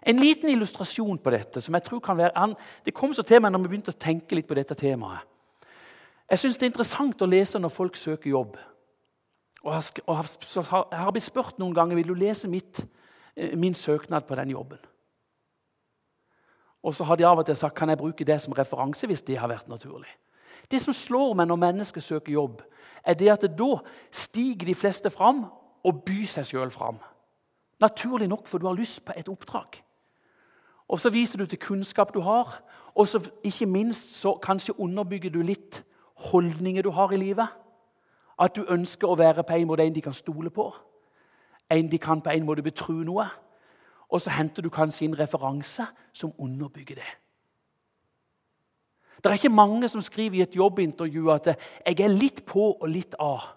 En 0.00 0.16
liten 0.16 0.48
illustrasjon 0.48 1.18
på 1.20 1.32
dette 1.34 1.60
som 1.60 1.76
jeg 1.76 1.84
tror 1.84 2.00
kan 2.00 2.16
være, 2.16 2.54
det 2.84 2.96
kom 2.96 3.12
så 3.14 3.22
til 3.22 3.42
meg 3.42 3.52
når 3.52 3.66
vi 3.66 3.72
begynte 3.74 3.92
å 3.92 4.00
tenke 4.00 4.38
litt 4.38 4.48
på 4.48 4.56
dette 4.56 4.74
temaet. 4.78 5.26
Jeg 6.30 6.38
syns 6.38 6.56
det 6.56 6.68
er 6.68 6.70
interessant 6.70 7.22
å 7.24 7.28
lese 7.28 7.58
når 7.58 7.72
folk 7.74 7.96
søker 7.98 8.30
jobb. 8.30 8.54
Og 9.64 9.74
jeg 9.74 10.64
har 10.70 11.12
blitt 11.12 11.26
spurt 11.26 11.58
noen 11.60 11.74
ganger 11.76 11.98
vil 11.98 12.08
du 12.08 12.14
lese 12.16 12.48
mitt, 12.48 12.86
eh, 13.36 13.56
min 13.56 13.74
søknad 13.74 14.26
på 14.26 14.34
den 14.34 14.50
jobben. 14.50 14.78
Og 16.82 16.94
så 16.94 17.04
har 17.04 17.16
de 17.16 17.24
av 17.24 17.38
og 17.38 17.46
til 17.46 17.56
sagt 17.56 17.76
kan 17.76 17.88
jeg 17.88 17.98
bruke 17.98 18.24
det 18.24 18.40
som 18.40 18.54
referanse 18.56 19.06
hvis 19.06 19.22
det 19.22 19.38
har 19.38 19.48
vært 19.48 19.68
naturlig. 19.68 20.08
Det 20.70 20.80
som 20.80 20.94
slår 20.94 21.34
meg 21.34 21.48
når 21.48 21.60
mennesker 21.60 22.00
søker 22.00 22.32
jobb, 22.32 22.62
er 23.04 23.14
det 23.14 23.28
at 23.32 23.44
det 23.44 23.58
da 23.58 23.80
stiger 24.10 24.66
de 24.66 24.74
fleste 24.74 25.10
fram 25.10 25.44
og 25.84 26.02
byr 26.04 26.26
seg 26.26 26.46
sjøl 26.46 26.70
fram. 26.70 26.98
Naturlig 27.80 28.28
nok, 28.28 28.48
for 28.48 28.58
du 28.58 28.66
har 28.66 28.76
lyst 28.76 29.04
på 29.04 29.12
et 29.16 29.28
oppdrag. 29.28 29.80
Og 30.88 31.00
Så 31.00 31.10
viser 31.10 31.38
du 31.38 31.46
til 31.46 31.58
kunnskap 31.58 32.14
du 32.14 32.20
har, 32.20 32.62
og 32.94 33.08
så 33.08 33.20
ikke 33.44 33.66
minst 33.66 34.18
så 34.20 34.34
kanskje 34.42 34.74
underbygger 34.80 35.30
du 35.30 35.42
litt 35.42 35.84
holdninger 36.16 36.82
du 36.82 36.90
har 36.90 37.12
i 37.12 37.16
livet. 37.16 37.46
At 38.40 38.56
du 38.56 38.64
ønsker 38.68 39.08
å 39.08 39.18
være 39.18 39.44
på 39.44 39.52
en 39.52 39.68
måte 39.68 39.84
en 39.84 39.94
de 39.94 40.02
kan 40.04 40.16
stole 40.16 40.50
på. 40.50 40.70
En 41.70 41.90
de 41.90 41.98
kan 41.98 42.22
på 42.22 42.32
en 42.32 42.46
måte 42.46 42.64
betro 42.64 42.92
noe. 42.92 43.26
Og 44.10 44.20
så 44.20 44.32
henter 44.34 44.62
du 44.62 44.70
kanskje 44.72 45.04
inn 45.06 45.18
referanse 45.18 45.86
som 46.12 46.32
underbygger 46.38 46.98
det. 46.98 47.10
Det 49.20 49.28
er 49.28 49.36
ikke 49.36 49.52
mange 49.52 49.88
som 49.88 50.00
skriver 50.00 50.38
i 50.38 50.42
et 50.42 50.56
jobbintervju 50.56 51.30
at 51.30 51.46
'jeg 51.86 52.00
er 52.00 52.08
litt 52.08 52.46
på 52.46 52.72
og 52.80 52.88
litt 52.88 53.14
av'. 53.20 53.56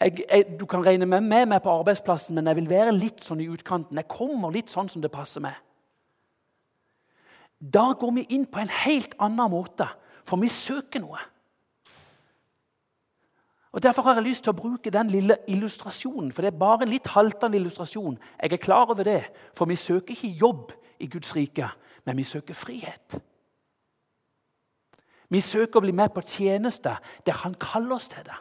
Jeg, 0.00 0.24
jeg, 0.30 0.60
du 0.60 0.66
kan 0.66 0.86
regne 0.86 1.06
med 1.06 1.46
meg 1.46 1.62
på 1.62 1.70
arbeidsplassen, 1.70 2.34
men 2.34 2.46
jeg 2.46 2.56
vil 2.56 2.70
være 2.70 2.92
litt 2.92 3.24
sånn 3.24 3.40
i 3.40 3.48
utkanten. 3.48 3.96
Jeg 3.96 4.08
kommer 4.08 4.50
litt 4.50 4.70
sånn 4.70 4.88
som 4.88 5.02
det 5.02 5.12
passer 5.12 5.40
meg. 5.40 5.54
Da 7.60 7.92
går 7.92 8.14
vi 8.16 8.26
inn 8.32 8.46
på 8.46 8.62
en 8.62 8.72
helt 8.72 9.14
annen 9.20 9.50
måte, 9.52 9.86
for 10.24 10.40
vi 10.40 10.48
søker 10.48 11.00
noe. 11.04 11.20
Og 13.72 13.82
Derfor 13.82 14.02
har 14.02 14.14
jeg 14.14 14.22
lyst 14.26 14.44
til 14.44 14.50
å 14.50 14.58
bruke 14.58 14.90
den 14.90 15.10
lille 15.10 15.36
illustrasjonen. 15.48 16.32
For 16.32 16.42
det 16.42 16.52
er 16.52 16.58
bare 16.58 16.82
en 16.82 16.90
litt 16.90 17.06
haltende 17.14 17.58
illustrasjon. 17.58 18.18
Jeg 18.42 18.52
er 18.52 18.62
klar 18.62 18.90
over 18.90 19.06
det, 19.06 19.22
for 19.54 19.70
vi 19.70 19.76
søker 19.76 20.10
ikke 20.14 20.36
jobb 20.40 20.72
i 20.98 21.06
Guds 21.06 21.36
rike, 21.36 21.68
men 22.04 22.16
vi 22.16 22.24
søker 22.26 22.54
frihet. 22.54 23.20
Vi 25.30 25.40
søker 25.40 25.78
å 25.78 25.84
bli 25.84 25.94
med 25.94 26.10
på 26.10 26.24
tjenester, 26.26 26.98
der 27.26 27.32
Han 27.44 27.54
kaller 27.54 27.94
oss 27.94 28.08
til 28.08 28.24
det. 28.26 28.38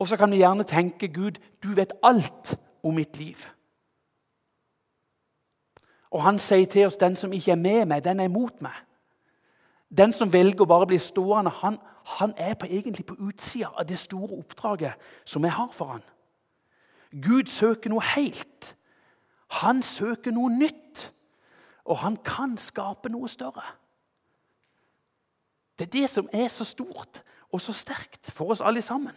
Og 0.00 0.08
så 0.08 0.16
kan 0.16 0.30
vi 0.30 0.40
gjerne 0.40 0.64
tenke 0.64 1.08
Gud, 1.08 1.38
du 1.62 1.74
vet 1.74 1.92
alt 2.02 2.56
om 2.82 2.94
mitt 2.94 3.16
liv. 3.16 3.46
Og 6.10 6.22
han 6.22 6.38
sier 6.38 6.66
til 6.66 6.86
oss, 6.86 6.96
den 6.96 7.16
som 7.16 7.32
ikke 7.32 7.52
er 7.52 7.60
med 7.60 7.84
meg, 7.86 8.04
den 8.04 8.20
er 8.20 8.24
imot 8.24 8.62
meg. 8.64 8.74
Den 9.90 10.12
som 10.14 10.32
velger 10.32 10.62
å 10.62 10.70
bare 10.70 10.86
bli 10.86 10.98
stående, 11.02 11.50
han, 11.62 11.78
han 12.18 12.34
er 12.38 12.54
på, 12.54 12.68
egentlig 12.70 13.06
på 13.08 13.18
utsida 13.26 13.72
av 13.74 13.88
det 13.88 13.98
store 13.98 14.38
oppdraget 14.38 15.10
som 15.24 15.44
jeg 15.44 15.56
har 15.56 15.72
for 15.74 15.96
han. 15.96 16.04
Gud 17.10 17.50
søker 17.50 17.90
noe 17.90 18.04
helt. 18.14 18.74
Han 19.62 19.82
søker 19.82 20.30
noe 20.34 20.52
nytt. 20.54 21.10
Og 21.90 21.98
han 22.04 22.16
kan 22.22 22.54
skape 22.60 23.10
noe 23.10 23.28
større. 23.28 23.64
Det 25.78 25.88
er 25.88 25.94
det 25.96 26.10
som 26.12 26.28
er 26.32 26.48
så 26.52 26.64
stort 26.64 27.22
og 27.50 27.60
så 27.60 27.72
sterkt 27.74 28.30
for 28.30 28.52
oss 28.52 28.60
alle 28.60 28.82
sammen. 28.84 29.16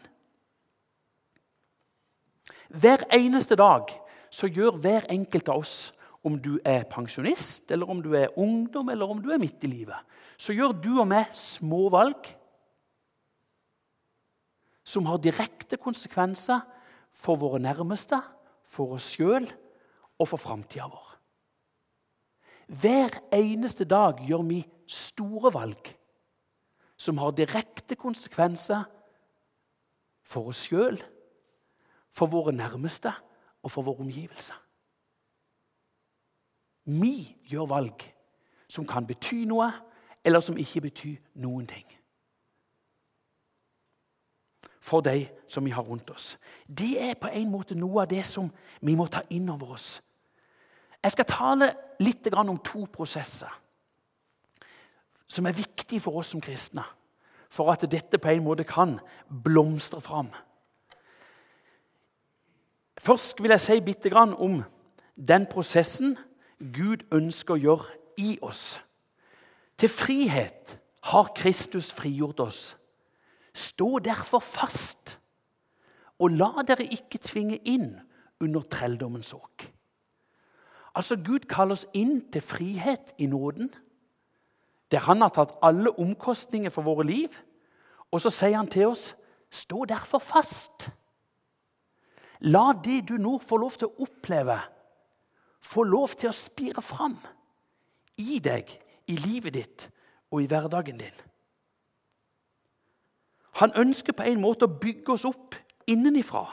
Hver 2.74 3.03
eneste 3.13 3.56
dag 3.56 3.92
så 4.34 4.48
gjør 4.48 4.80
hver 4.82 5.06
enkelt 5.13 5.50
av 5.50 5.62
oss, 5.62 5.92
om 6.24 6.38
du 6.39 6.56
er 6.65 6.86
pensjonist, 6.88 7.72
eller 7.72 7.89
om 7.89 8.00
du 8.03 8.13
er 8.15 8.32
ungdom, 8.39 8.89
eller 8.89 9.10
om 9.10 9.20
du 9.22 9.32
er 9.34 9.42
midt 9.42 9.63
i 9.63 9.72
livet, 9.72 10.00
så 10.39 10.56
gjør 10.56 10.75
du 10.80 10.92
og 11.01 11.08
meg 11.12 11.32
små 11.36 11.88
valg 11.94 12.32
som 14.84 15.08
har 15.08 15.22
direkte 15.24 15.80
konsekvenser 15.80 16.63
for 17.13 17.39
våre 17.39 17.60
nærmeste, 17.62 18.20
for 18.63 18.96
oss 18.96 19.10
sjøl 19.15 19.46
og 20.18 20.27
for 20.30 20.39
framtida 20.39 20.88
vår. 20.88 21.10
Hver 22.74 23.20
eneste 23.36 23.86
dag 23.86 24.24
gjør 24.24 24.46
vi 24.48 24.62
store 24.89 25.51
valg 25.53 25.92
som 26.98 27.20
har 27.20 27.36
direkte 27.36 27.98
konsekvenser 28.00 28.86
for 30.24 30.53
oss 30.53 30.63
sjøl, 30.70 30.98
for 32.13 32.32
våre 32.32 32.53
nærmeste 32.56 33.12
og 33.63 33.72
for 33.74 33.86
våre 33.86 34.06
omgivelser. 34.06 34.62
Vi 36.84 37.36
gjør 37.48 37.70
valg 37.70 38.06
som 38.68 38.88
kan 38.88 39.06
bety 39.08 39.44
noe, 39.48 39.70
eller 40.24 40.40
som 40.44 40.58
ikke 40.58 40.82
betyr 40.88 41.16
noen 41.44 41.68
ting. 41.68 41.86
For 44.84 45.04
de 45.04 45.28
som 45.48 45.63
vi 45.66 45.72
har 45.72 45.84
rundt 45.84 46.10
oss. 46.12 46.38
Det 46.68 46.96
er 47.00 47.20
på 47.20 47.30
en 47.32 47.52
måte 47.52 47.75
noe 47.75 48.04
av 48.04 48.10
det 48.12 48.24
som 48.28 48.50
vi 48.82 48.96
må 49.00 49.08
ta 49.08 49.22
inn 49.32 49.48
over 49.54 49.75
oss. 49.78 50.02
Jeg 51.04 51.12
skal 51.12 51.28
tale 51.30 51.70
litt 52.00 52.28
om 52.34 52.58
to 52.63 52.86
prosesser 52.92 53.52
som 55.28 55.46
er 55.46 55.58
viktige 55.58 56.02
for 56.04 56.20
oss 56.20 56.34
som 56.34 56.42
kristne. 56.42 56.84
For 57.50 57.72
at 57.72 57.86
dette 57.90 58.18
på 58.18 58.30
en 58.30 58.44
måte 58.44 58.66
kan 58.66 59.00
blomstre 59.30 60.02
fram. 60.02 60.30
Først 62.98 63.42
vil 63.42 63.54
jeg 63.54 63.62
si 63.62 63.80
bitte 63.82 64.10
grann 64.10 64.34
om 64.34 64.62
den 65.16 65.46
prosessen 65.46 66.18
Gud 66.72 67.03
ønsker 67.12 67.55
å 67.55 67.62
gjøre 67.62 67.98
i 68.22 68.38
oss. 68.41 68.79
Til 69.77 69.89
frihet 69.89 70.77
har 71.10 71.34
Kristus 71.36 71.91
frigjort 71.91 72.39
oss. 72.39 72.62
Stå 73.53 74.00
derfor 74.00 74.39
fast, 74.39 75.17
og 76.20 76.34
la 76.38 76.63
dere 76.65 76.88
ikke 76.88 77.22
tvinge 77.22 77.60
inn 77.67 77.91
under 78.41 78.63
trelldommens 78.72 79.34
åk. 79.36 79.67
Altså, 80.96 81.17
Gud 81.17 81.48
kaller 81.50 81.75
oss 81.75 81.88
inn 81.98 82.22
til 82.32 82.41
frihet 82.46 83.15
i 83.17 83.27
nåden, 83.27 83.72
der 84.91 85.05
han 85.08 85.22
har 85.25 85.34
tatt 85.34 85.55
alle 85.65 85.89
omkostninger 86.00 86.70
for 86.70 86.86
våre 86.86 87.05
liv. 87.08 87.34
Og 88.13 88.22
så 88.22 88.29
sier 88.29 88.60
han 88.60 88.70
til 88.70 88.91
oss, 88.91 89.15
stå 89.50 89.88
derfor 89.89 90.22
fast. 90.22 90.91
La 92.45 92.67
det 92.78 93.08
du 93.10 93.15
nå 93.17 93.39
får 93.41 93.62
lov 93.62 93.78
til 93.80 93.89
å 93.89 94.06
oppleve, 94.06 94.60
få 95.63 95.86
lov 95.88 96.15
til 96.19 96.30
å 96.30 96.36
spire 96.36 96.82
fram 96.84 97.15
i 98.19 98.39
deg, 98.43 98.67
i 99.08 99.15
livet 99.19 99.56
ditt 99.56 99.88
og 100.32 100.43
i 100.43 100.49
hverdagen 100.49 100.99
din. 100.99 101.21
Han 103.62 103.73
ønsker 103.78 104.15
på 104.17 104.26
en 104.26 104.41
måte 104.41 104.65
å 104.65 104.80
bygge 104.82 105.13
oss 105.13 105.26
opp 105.30 105.56
innenifra. 105.88 106.45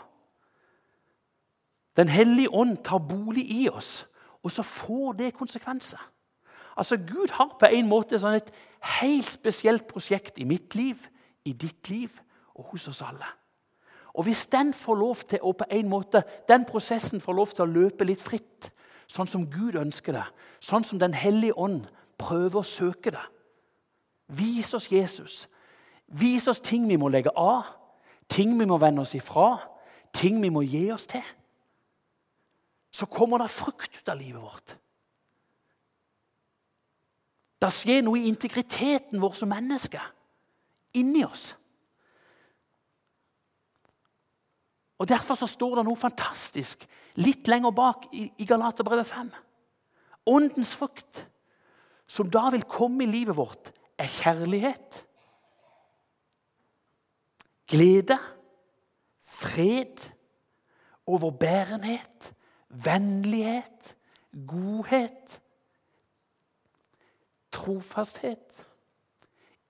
Den 1.96 2.09
hellige 2.09 2.53
ånd 2.55 2.79
tar 2.85 3.03
bolig 3.03 3.46
i 3.51 3.68
oss, 3.68 4.05
og 4.42 4.53
så 4.53 4.62
får 4.62 5.18
det 5.18 5.35
konsekvenser. 5.37 6.01
Altså, 6.77 6.96
Gud 6.96 7.33
har 7.37 7.57
på 7.61 7.68
en 7.68 7.88
måte 7.88 8.18
sånn 8.20 8.38
et 8.38 8.53
helt 9.01 9.29
spesielt 9.29 9.88
prosjekt 9.88 10.38
i 10.40 10.46
mitt 10.49 10.75
liv, 10.79 11.03
i 11.44 11.53
ditt 11.53 11.90
liv 11.90 12.14
og 12.55 12.70
hos 12.73 12.87
oss 12.88 13.03
alle. 13.05 13.27
Og 14.14 14.25
Hvis 14.25 14.46
den 14.46 14.73
får 14.75 14.96
lov 14.99 15.23
til 15.29 15.42
å 15.42 15.53
på 15.53 15.66
en 15.70 15.88
måte, 15.88 16.23
den 16.49 16.64
prosessen 16.64 17.20
får 17.20 17.37
lov 17.37 17.53
til 17.55 17.64
å 17.64 17.73
løpe 17.73 18.05
litt 18.05 18.23
fritt, 18.23 18.70
sånn 19.11 19.29
som 19.31 19.49
Gud 19.51 19.79
ønsker 19.81 20.14
det, 20.14 20.27
sånn 20.62 20.87
som 20.87 21.01
Den 21.03 21.14
hellige 21.16 21.57
ånd 21.59 21.88
prøver 22.20 22.61
å 22.61 22.66
søke 22.66 23.14
det 23.14 23.27
Vis 24.31 24.75
oss 24.75 24.87
Jesus. 24.92 25.49
Vis 26.07 26.46
oss 26.49 26.61
ting 26.62 26.87
vi 26.87 26.99
må 26.99 27.09
legge 27.11 27.33
av, 27.35 27.66
ting 28.31 28.53
vi 28.59 28.66
må 28.66 28.79
vende 28.79 29.03
oss 29.03 29.16
ifra, 29.18 29.57
ting 30.14 30.40
vi 30.42 30.51
må 30.55 30.62
gi 30.62 30.85
oss 30.94 31.09
til. 31.11 31.25
Så 32.94 33.07
kommer 33.11 33.42
det 33.42 33.51
frukt 33.51 33.99
ut 33.99 34.09
av 34.09 34.18
livet 34.18 34.42
vårt. 34.42 34.77
Det 37.61 37.70
skjer 37.75 38.05
noe 38.07 38.23
i 38.23 38.29
integriteten 38.31 39.20
vår 39.20 39.35
som 39.37 39.51
mennesker, 39.53 40.05
inni 40.94 41.25
oss. 41.27 41.51
Og 45.01 45.09
Derfor 45.09 45.35
så 45.35 45.49
står 45.49 45.79
det 45.79 45.87
noe 45.89 45.97
fantastisk 45.97 46.85
litt 47.25 47.49
lenger 47.49 47.73
bak 47.73 48.11
i, 48.13 48.27
i 48.37 48.47
Galaterbrevet 48.49 49.09
5. 49.09 49.31
Åndens 50.29 50.75
frukt, 50.77 51.23
som 52.05 52.29
da 52.29 52.51
vil 52.53 52.67
komme 52.69 53.07
i 53.07 53.09
livet 53.09 53.37
vårt, 53.39 53.71
er 53.97 54.11
kjærlighet, 54.11 54.99
glede, 57.71 58.19
fred, 59.25 60.05
overbærenhet, 61.09 62.33
vennlighet, 62.69 63.95
godhet, 64.47 65.41
trofasthet, 67.53 68.67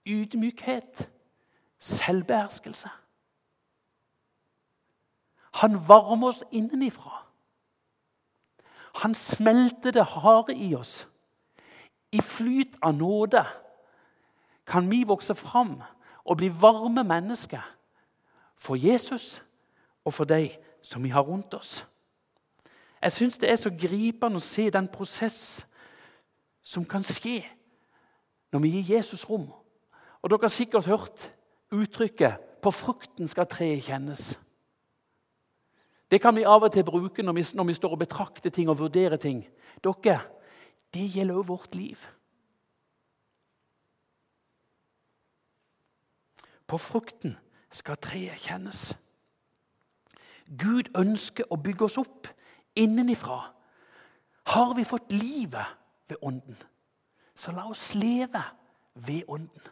ydmykhet, 0.06 1.06
selvbeherskelse. 1.78 2.90
Han 5.50 5.88
varmer 5.88 6.28
oss 6.28 6.44
innenifra. 6.50 7.26
Han 8.94 9.14
smelter 9.14 9.90
det 9.90 10.04
harde 10.04 10.54
i 10.54 10.74
oss. 10.74 11.08
I 12.12 12.20
flyt 12.20 12.76
av 12.82 12.94
nåde 12.94 13.46
kan 14.66 14.90
vi 14.90 15.04
vokse 15.04 15.34
fram 15.34 15.82
og 16.24 16.36
bli 16.36 16.50
varme 16.60 17.04
mennesker 17.04 17.62
for 18.58 18.76
Jesus 18.76 19.42
og 20.04 20.14
for 20.14 20.28
deg 20.28 20.58
som 20.82 21.02
vi 21.02 21.12
har 21.14 21.22
rundt 21.22 21.54
oss. 21.54 21.84
Jeg 23.02 23.12
syns 23.12 23.38
det 23.38 23.50
er 23.50 23.56
så 23.56 23.70
gripende 23.70 24.36
å 24.36 24.44
se 24.44 24.68
den 24.70 24.88
prosess 24.88 25.64
som 26.62 26.84
kan 26.84 27.04
skje 27.06 27.40
når 28.52 28.62
vi 28.64 28.74
gir 28.74 28.96
Jesus 28.96 29.24
rom. 29.30 29.48
Og 30.20 30.30
Dere 30.30 30.44
har 30.44 30.52
sikkert 30.52 30.86
hørt 30.86 31.32
uttrykket 31.72 32.60
'på 32.60 32.70
frukten 32.70 33.28
skal 33.28 33.46
treet 33.46 33.88
kjennes'. 33.88 34.36
Det 36.10 36.18
kan 36.18 36.34
vi 36.34 36.44
av 36.44 36.64
og 36.66 36.72
til 36.74 36.84
bruke 36.84 37.22
når 37.22 37.36
vi, 37.36 37.44
når 37.54 37.68
vi 37.68 37.74
står 37.74 37.94
og 37.94 38.00
betrakter 38.02 38.50
ting 38.50 38.70
og 38.70 38.78
vurderer 38.78 39.16
ting. 39.16 39.44
Dere, 39.84 40.18
det 40.94 41.06
gjelder 41.14 41.38
også 41.38 41.52
vårt 41.52 41.74
liv. 41.74 42.08
På 46.66 46.78
frukten 46.78 47.36
skal 47.70 47.98
treet 48.02 48.42
kjennes. 48.42 48.90
Gud 50.50 50.90
ønsker 50.98 51.46
å 51.50 51.58
bygge 51.62 51.86
oss 51.86 51.98
opp 52.02 52.26
innenifra. 52.78 53.40
Har 54.50 54.74
vi 54.74 54.84
fått 54.84 55.12
livet 55.14 55.76
ved 56.10 56.18
Ånden, 56.26 56.56
så 57.34 57.54
la 57.54 57.68
oss 57.70 57.92
leve 57.94 58.42
ved 58.94 59.28
Ånden. 59.30 59.68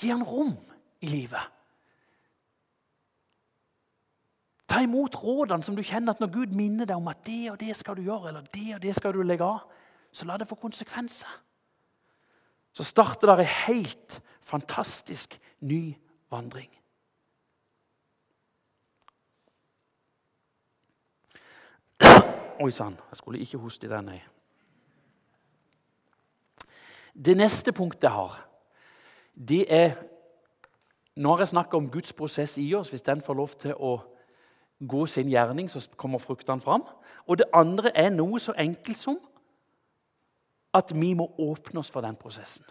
Gi 0.00 0.08
han 0.08 0.24
rom 0.24 0.54
i 1.04 1.10
livet. 1.12 1.59
Ta 4.70 4.84
imot 4.84 5.16
rådene 5.18 5.66
som 5.66 5.74
du 5.74 5.82
kjenner 5.82 6.14
at 6.14 6.20
når 6.22 6.30
Gud 6.30 6.52
minner 6.54 6.86
deg 6.86 6.94
om 7.00 7.08
at 7.10 7.24
det 7.26 7.50
og 7.50 7.58
det 7.58 7.74
skal 7.74 7.96
du 7.98 8.04
gjøre, 8.06 8.28
eller 8.30 8.44
det 8.54 8.74
og 8.76 8.82
det 8.82 8.94
skal 8.94 9.16
du 9.16 9.24
legge 9.26 9.42
av, 9.42 9.64
så 10.14 10.26
la 10.28 10.36
det 10.38 10.46
få 10.46 10.54
konsekvenser. 10.62 11.30
Så 12.72 12.86
starter 12.86 13.32
det 13.32 13.42
en 13.42 13.56
helt 13.66 14.20
fantastisk 14.46 15.34
ny 15.66 15.96
vandring. 16.30 16.70
Oi 22.60 22.70
sann, 22.70 22.94
jeg 23.10 23.16
skulle 23.16 23.40
ikke 23.42 23.58
hoste 23.58 23.88
i 23.88 23.90
den, 23.90 24.12
nei. 24.12 24.20
Det 27.10 27.34
neste 27.36 27.72
punktet 27.72 28.06
jeg 28.06 28.14
har, 28.14 28.38
det 29.34 29.64
er 29.66 29.98
Nå 31.20 31.34
har 31.34 31.42
jeg 31.42 31.50
snakka 31.50 31.76
om 31.76 31.88
Guds 31.90 32.12
prosess 32.16 32.54
i 32.58 32.70
oss. 32.74 32.88
Hvis 32.88 33.02
den 33.04 33.20
får 33.20 33.34
lov 33.36 33.48
til 33.60 33.74
å 33.76 33.90
gå 34.88 35.06
sin 35.06 35.28
gjerning, 35.28 35.68
så 35.70 35.82
kommer 35.96 36.18
fruktene 36.18 36.60
fram. 36.60 36.84
Og 37.26 37.38
det 37.38 37.50
andre 37.54 37.92
er 37.96 38.10
noe 38.10 38.40
så 38.40 38.54
enkelt 38.58 38.98
som 38.98 39.18
at 40.74 40.92
vi 40.94 41.12
må 41.14 41.26
åpne 41.38 41.82
oss 41.82 41.90
for 41.90 42.04
den 42.04 42.16
prosessen. 42.16 42.64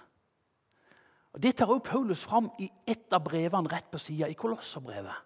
Og 1.34 1.42
Det 1.44 1.56
tar 1.56 1.70
også 1.70 1.92
Paulus 1.92 2.24
fram 2.26 2.50
i 2.60 2.70
et 2.88 3.14
av 3.14 3.24
brevene 3.24 3.70
rett 3.70 3.92
på 3.92 4.00
sida, 4.02 4.28
i 4.28 4.34
Kolosserbrevet. 4.34 5.26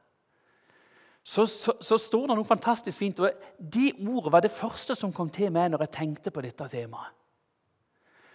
Så, 1.23 1.45
så, 1.45 1.71
så, 1.79 1.97
står 1.97 2.27
det 2.27 2.35
noe 2.35 2.47
fantastisk 2.47 2.99
fint. 2.99 3.19
og 3.19 3.31
De 3.57 3.93
ordene 3.95 4.31
var 4.31 4.43
det 4.43 4.51
første 4.51 4.95
som 4.95 5.13
kom 5.13 5.29
til 5.31 5.53
meg 5.55 5.69
når 5.71 5.85
jeg 5.85 5.95
tenkte 5.95 6.33
på 6.35 6.43
dette 6.43 6.67
temaet. 6.67 7.13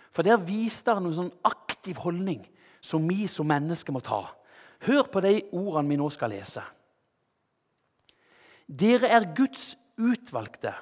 For 0.09 0.25
der 0.25 0.41
viste 0.41 0.95
det 0.95 1.05
noen 1.05 1.19
sånn 1.19 1.35
aktiv 1.45 1.99
holdning 2.01 2.41
som 2.81 3.05
vi 3.05 3.27
som 3.29 3.47
mennesker 3.47 3.93
må 3.93 4.01
ta. 4.01 4.23
Hør 4.87 5.05
på 5.13 5.21
de 5.21 5.35
ordene 5.53 5.93
vi 5.93 5.99
nå 6.01 6.09
skal 6.15 6.33
lese. 6.33 6.63
Dere 8.69 9.09
er 9.09 9.25
Guds 9.37 9.73
utvalgte, 9.97 10.75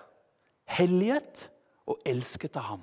hellighet 0.77 1.47
og 1.87 2.03
elsket 2.07 2.59
av 2.59 2.71
ham. 2.73 2.83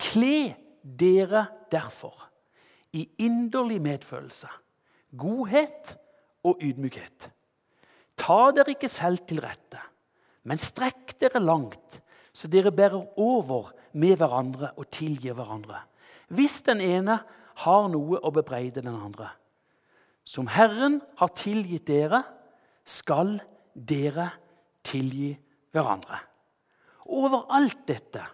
Kle 0.00 0.52
dere 0.82 1.46
derfor 1.72 2.28
i 2.96 3.06
inderlig 3.24 3.80
medfølelse, 3.82 4.50
godhet 5.16 5.94
og 6.44 6.60
ydmykhet. 6.60 7.30
Ta 8.20 8.50
dere 8.52 8.74
ikke 8.74 8.90
selv 8.92 9.24
til 9.28 9.40
rette, 9.44 9.80
men 10.44 10.60
strekk 10.60 11.16
dere 11.20 11.40
langt, 11.40 12.00
så 12.32 12.48
dere 12.52 12.72
bærer 12.72 13.00
over 13.20 13.72
med 13.92 14.16
hverandre 14.20 14.74
og 14.76 14.88
tilgir 14.92 15.34
hverandre. 15.38 15.80
Hvis 16.28 16.60
den 16.66 16.82
ene 16.84 17.18
har 17.64 17.88
noe 17.92 18.20
å 18.20 18.32
bebreide 18.32 18.84
den 18.84 18.94
andre. 18.94 19.32
Som 20.24 20.48
Herren 20.52 21.00
har 21.18 21.32
tilgitt 21.36 21.88
dere, 21.90 22.22
skal 22.86 23.38
dere 23.86 24.28
tilgi 24.86 25.32
hverandre. 25.72 26.18
Over 27.10 27.48
alt 27.56 27.86
dette 27.88 28.26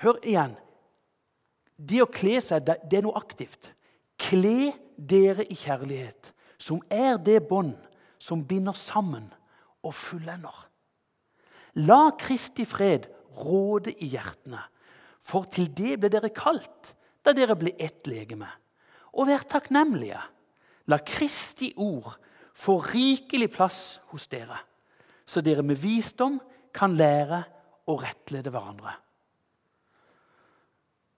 Hør 0.00 0.16
igjen. 0.24 0.54
Det 1.76 2.00
å 2.00 2.08
kle 2.08 2.38
seg, 2.40 2.64
det 2.64 2.96
er 2.96 3.04
noe 3.04 3.20
aktivt. 3.20 3.70
Kle 4.20 4.72
dere 4.96 5.44
i 5.44 5.56
kjærlighet, 5.56 6.32
som 6.60 6.80
er 6.92 7.18
det 7.20 7.42
bånd 7.48 7.76
som 8.20 8.44
binder 8.44 8.76
sammen 8.76 9.28
og 9.84 9.92
fullender. 9.96 10.56
La 11.84 12.10
Kristi 12.20 12.66
fred 12.68 13.08
råde 13.40 13.92
i 14.00 14.10
hjertene, 14.12 14.60
for 15.20 15.46
til 15.52 15.68
det 15.76 15.98
ble 16.00 16.10
dere 16.12 16.32
kalt 16.32 16.94
da 17.24 17.32
dere 17.36 17.56
ble 17.60 17.74
ett 17.80 18.08
legeme. 18.08 18.48
Og 19.20 19.28
vær 19.28 19.44
takknemlige. 19.48 20.20
La 20.88 20.98
Kristi 21.04 21.74
ord 21.76 22.16
få 22.60 22.78
rikelig 22.84 23.50
plass 23.54 24.00
hos 24.12 24.26
dere, 24.28 24.58
så 25.26 25.40
dere 25.40 25.64
med 25.64 25.80
visdom 25.80 26.40
kan 26.76 26.92
lære 26.96 27.42
å 27.88 27.96
rettlede 28.00 28.52
hverandre. 28.52 28.92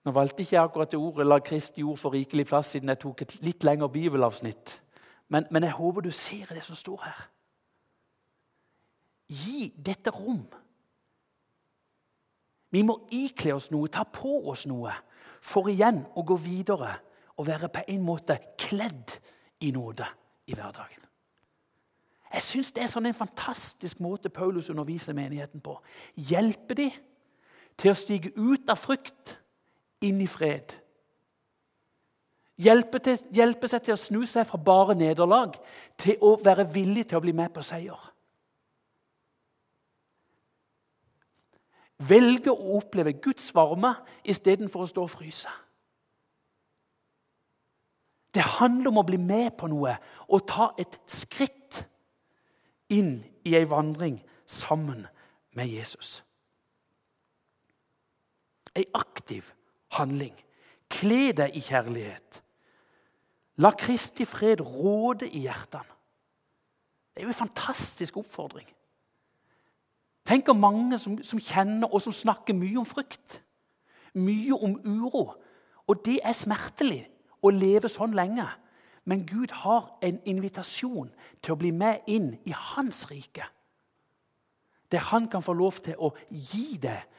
Nå 0.03 0.11
valgte 0.11 0.43
ikke 0.43 0.55
jeg 0.55 0.63
akkurat 0.63 0.91
det 0.91 0.99
ordet 0.99 1.27
'la 1.27 1.39
Kristi 1.39 1.83
ord 1.83 1.97
få 1.97 2.09
rikelig 2.13 2.47
plass', 2.47 2.71
siden 2.75 2.89
jeg 2.89 2.99
tok 2.99 3.21
et 3.21 3.41
litt 3.41 3.63
lengre 3.63 3.89
bibelavsnitt. 3.89 4.81
Men, 5.27 5.47
men 5.51 5.63
jeg 5.63 5.71
håper 5.71 6.01
du 6.01 6.11
ser 6.11 6.45
det 6.45 6.63
som 6.63 6.75
står 6.75 7.01
her. 7.03 7.29
Gi 9.29 9.73
dette 9.85 10.11
rom. 10.11 10.45
Vi 12.69 12.81
må 12.81 13.07
ikle 13.11 13.53
oss 13.53 13.71
noe, 13.71 13.87
ta 13.87 14.03
på 14.03 14.49
oss 14.49 14.65
noe, 14.65 14.91
for 15.41 15.69
igjen 15.69 16.05
å 16.15 16.23
gå 16.23 16.35
videre 16.35 16.99
og 17.37 17.47
være 17.47 17.69
på 17.69 17.83
en 17.87 18.03
måte 18.03 18.37
kledd 18.57 19.19
i 19.61 19.71
nåde 19.71 20.05
i 20.47 20.53
hverdagen. 20.53 21.02
Jeg 22.33 22.41
syns 22.41 22.71
det 22.73 22.81
er 22.83 22.89
sånn 22.89 23.05
en 23.05 23.17
fantastisk 23.17 23.99
måte 24.01 24.31
Paulus 24.33 24.71
underviser 24.73 25.13
menigheten 25.13 25.61
på. 25.61 25.75
Hjelpe 26.17 26.77
dem 26.77 26.95
til 27.77 27.93
å 27.93 27.97
stige 27.97 28.31
ut 28.37 28.69
av 28.69 28.79
frykt 28.81 29.35
inn 30.05 30.21
i 30.23 30.29
fred. 30.29 30.79
Hjelpe, 32.63 32.99
til, 33.01 33.17
hjelpe, 33.33 33.69
seg 33.69 33.85
til 33.85 33.95
å 33.95 34.01
snu 34.01 34.23
seg 34.29 34.45
fra 34.49 34.59
bare 34.61 34.95
nederlag 34.97 35.55
til 35.99 36.21
å 36.21 36.35
være 36.41 36.67
villig 36.73 37.07
til 37.09 37.17
å 37.17 37.23
bli 37.23 37.33
med 37.37 37.53
på 37.53 37.63
seier. 37.65 38.09
Velge 42.03 42.51
å 42.51 42.77
oppleve 42.77 43.15
Guds 43.23 43.49
varme 43.55 43.93
istedenfor 44.25 44.83
å 44.83 44.89
stå 44.89 45.05
og 45.05 45.13
fryse. 45.13 45.51
Det 48.33 48.45
handler 48.57 48.89
om 48.89 49.01
å 49.01 49.05
bli 49.05 49.19
med 49.21 49.53
på 49.57 49.69
noe 49.69 49.93
og 50.25 50.47
ta 50.49 50.71
et 50.81 50.97
skritt 51.09 51.62
inn 52.93 53.17
i 53.43 53.55
ei 53.57 53.65
vandring 53.69 54.19
sammen 54.45 55.07
med 55.57 55.71
Jesus. 55.71 56.21
Ei 58.75 58.85
aktiv 58.93 59.49
handling. 59.97 60.35
Kle 60.93 61.33
deg 61.37 61.57
i 61.57 61.61
kjærlighet. 61.61 62.41
La 63.61 63.73
Kristi 63.77 64.25
fred 64.25 64.61
råde 64.61 65.29
i 65.29 65.45
hjertene. 65.45 65.89
Det 67.13 67.21
er 67.21 67.27
jo 67.27 67.33
en 67.33 67.43
fantastisk 67.43 68.17
oppfordring. 68.17 68.69
Tenk 70.25 70.49
om 70.49 70.57
mange 70.57 70.97
som, 70.97 71.19
som, 71.23 71.39
kjenner 71.39 71.91
og 71.93 72.01
som 72.01 72.15
snakker 72.15 72.55
mye 72.57 72.79
om 72.81 72.87
frykt. 72.87 73.41
Mye 74.17 74.55
om 74.55 74.79
uro. 74.85 75.35
Og 75.87 76.01
det 76.05 76.19
er 76.23 76.33
smertelig 76.33 77.03
å 77.43 77.51
leve 77.53 77.91
sånn 77.91 78.15
lenge. 78.17 78.47
Men 79.05 79.25
Gud 79.27 79.51
har 79.51 79.97
en 80.01 80.19
invitasjon 80.25 81.09
til 81.43 81.53
å 81.55 81.59
bli 81.59 81.73
med 81.75 82.07
inn 82.07 82.33
i 82.47 82.53
hans 82.55 83.03
rike. 83.09 83.45
Der 84.91 85.03
han 85.09 85.27
kan 85.27 85.43
få 85.43 85.55
lov 85.57 85.81
til 85.83 85.97
å 85.97 86.13
gi 86.29 86.77
deg 86.81 87.09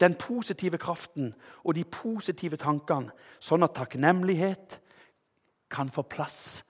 den 0.00 0.14
positive 0.16 0.78
kraften 0.80 1.34
og 1.64 1.74
de 1.76 1.84
positive 1.84 2.56
tankene, 2.56 3.12
sånn 3.42 3.66
at 3.66 3.74
takknemlighet 3.76 4.78
kan 5.68 5.90
få 5.92 6.06
plass 6.08 6.62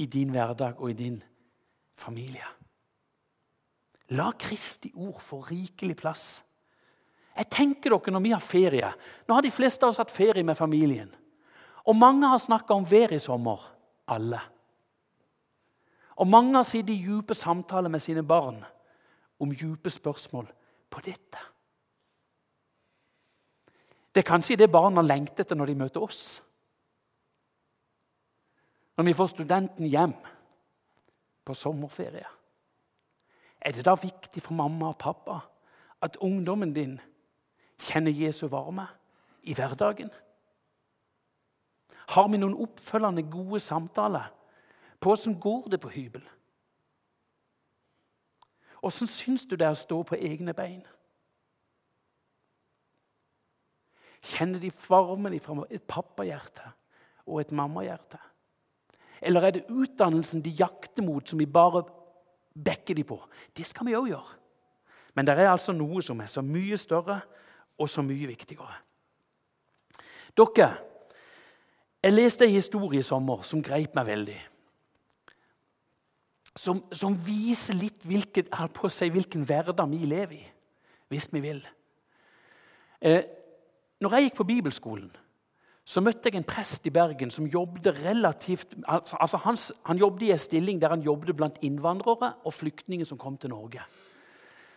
i 0.00 0.06
din 0.08 0.32
hverdag 0.32 0.80
og 0.80 0.94
i 0.94 0.96
din 0.96 1.18
familie. 1.98 2.46
La 4.16 4.30
Kristi 4.38 4.92
ord 4.94 5.20
få 5.24 5.42
rikelig 5.50 5.96
plass. 6.00 6.24
Jeg 7.36 7.48
tenker 7.52 7.92
dere 7.92 8.12
når 8.12 8.24
vi 8.24 8.32
har 8.34 8.42
ferie 8.44 8.88
Nå 9.24 9.34
har 9.38 9.44
de 9.44 9.52
fleste 9.52 9.86
av 9.86 9.94
oss 9.94 10.00
hatt 10.02 10.12
ferie 10.12 10.44
med 10.44 10.56
familien. 10.56 11.08
Og 11.88 11.96
mange 11.96 12.28
har 12.28 12.40
snakka 12.40 12.74
om 12.74 12.84
været 12.88 13.16
i 13.16 13.22
sommer. 13.22 13.60
Alle. 14.12 14.40
Og 16.20 16.28
mange 16.28 16.54
har 16.54 16.66
sittet 16.68 16.94
i 16.94 17.06
dype 17.06 17.34
samtaler 17.34 17.90
med 17.90 18.02
sine 18.04 18.22
barn 18.22 18.60
om 19.40 19.54
dype 19.56 19.90
spørsmål 19.90 20.46
på 20.90 21.00
dette. 21.00 21.40
Det 24.12 24.20
er 24.20 24.28
kanskje 24.28 24.58
det 24.60 24.70
barna 24.70 25.00
lengter 25.02 25.46
etter 25.46 25.56
når 25.56 25.72
de 25.72 25.78
møter 25.80 26.04
oss. 26.04 26.42
Når 28.96 29.08
vi 29.08 29.14
får 29.16 29.32
studenten 29.32 29.88
hjem 29.88 30.12
på 31.44 31.54
sommerferie. 31.56 32.28
Er 33.62 33.72
det 33.72 33.86
da 33.86 33.94
viktig 33.96 34.42
for 34.42 34.54
mamma 34.58 34.90
og 34.90 34.98
pappa 35.00 35.38
at 36.02 36.18
ungdommen 36.20 36.74
din 36.74 36.98
kjenner 37.80 38.12
Jesu 38.12 38.48
varme 38.52 38.84
i 39.42 39.54
hverdagen? 39.54 40.10
Har 42.12 42.28
vi 42.28 42.40
noen 42.40 42.58
oppfølgende 42.60 43.24
gode 43.30 43.60
samtaler 43.62 44.28
på 45.00 45.12
hvordan 45.12 45.38
går 45.40 45.68
det 45.72 45.80
på 45.82 45.90
hybel? 45.92 46.24
Åssen 48.82 49.08
syns 49.08 49.46
du 49.46 49.54
det 49.56 49.66
er 49.66 49.76
å 49.76 49.78
stå 49.78 50.00
på 50.06 50.18
egne 50.18 50.54
bein? 50.56 50.82
Kjenner 54.22 54.62
de 54.62 54.70
varmen 54.88 55.38
fra 55.42 55.64
et 55.70 55.82
pappahjerte 55.88 56.68
og 57.26 57.40
et 57.42 57.54
mammahjerte? 57.54 58.20
Eller 59.22 59.46
er 59.46 59.54
det 59.54 59.66
utdannelsen 59.70 60.42
de 60.42 60.50
jakter 60.58 61.04
mot, 61.06 61.26
som 61.26 61.38
vi 61.38 61.46
bare 61.46 61.84
backer 62.54 62.98
de 62.98 63.04
på? 63.06 63.18
Det 63.54 63.66
skal 63.66 63.86
vi 63.86 63.96
òg 63.98 64.10
gjøre. 64.10 64.38
Men 65.14 65.26
det 65.26 65.36
er 65.36 65.50
altså 65.52 65.74
noe 65.76 66.02
som 66.02 66.20
er 66.22 66.30
så 66.30 66.42
mye 66.42 66.78
større 66.80 67.20
og 67.78 67.90
så 67.90 68.02
mye 68.02 68.30
viktigere. 68.30 68.74
Dere, 70.38 70.70
jeg 72.02 72.14
leste 72.16 72.46
en 72.46 72.56
historie 72.56 72.98
i 72.98 73.06
sommer 73.06 73.44
som 73.46 73.62
greip 73.62 73.94
meg 73.94 74.08
veldig. 74.08 74.38
Som, 76.58 76.82
som 76.92 77.14
viser 77.16 77.78
litt 77.78 78.02
å 78.04 78.88
si, 78.92 79.08
hvilken 79.08 79.46
hverdag 79.48 79.88
vi 79.88 80.02
lever 80.04 80.36
i, 80.36 80.44
hvis 81.08 81.28
vi 81.32 81.40
vil. 81.40 81.62
Eh, 83.00 83.22
når 84.02 84.16
jeg 84.16 84.26
gikk 84.26 84.40
på 84.40 84.48
bibelskolen, 84.50 85.10
så 85.82 86.02
møtte 86.02 86.28
jeg 86.28 86.38
en 86.38 86.46
prest 86.46 86.84
i 86.86 86.92
Bergen 86.94 87.30
som 87.34 87.46
jobbet 87.50 87.88
relativt, 88.04 88.76
altså, 88.86 89.16
altså 89.18 89.40
han, 89.46 89.58
han 89.88 89.98
jobbet 89.98 90.26
i 90.26 90.30
en 90.34 90.42
stilling 90.42 90.82
der 90.82 90.94
han 90.94 91.02
jobbet 91.02 91.36
blant 91.38 91.58
innvandrere 91.62 92.34
og 92.44 92.54
flyktninger 92.54 93.06
som 93.06 93.18
kom 93.18 93.38
til 93.38 93.50
Norge. 93.50 93.82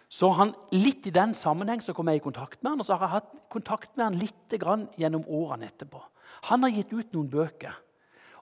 Så 0.09 0.29
han, 0.37 0.53
litt 0.71 1.07
i 1.09 1.13
den 1.13 1.33
sammenheng 1.35 1.81
så 1.81 1.93
kom 1.95 2.09
jeg 2.11 2.21
i 2.21 2.23
kontakt 2.23 2.61
med 2.61 2.73
han, 2.73 2.81
og 2.81 2.87
så 2.87 2.95
har 2.95 3.07
jeg 3.07 3.15
hatt 3.17 3.33
kontakt 3.51 3.95
med 3.97 4.05
han 4.05 4.19
litt 4.19 4.55
gjennom 4.99 5.25
årene 5.25 5.67
etterpå. 5.71 6.01
Han 6.51 6.63
har 6.63 6.73
gitt 6.75 6.93
ut 6.93 7.15
noen 7.15 7.31
bøker. 7.31 7.73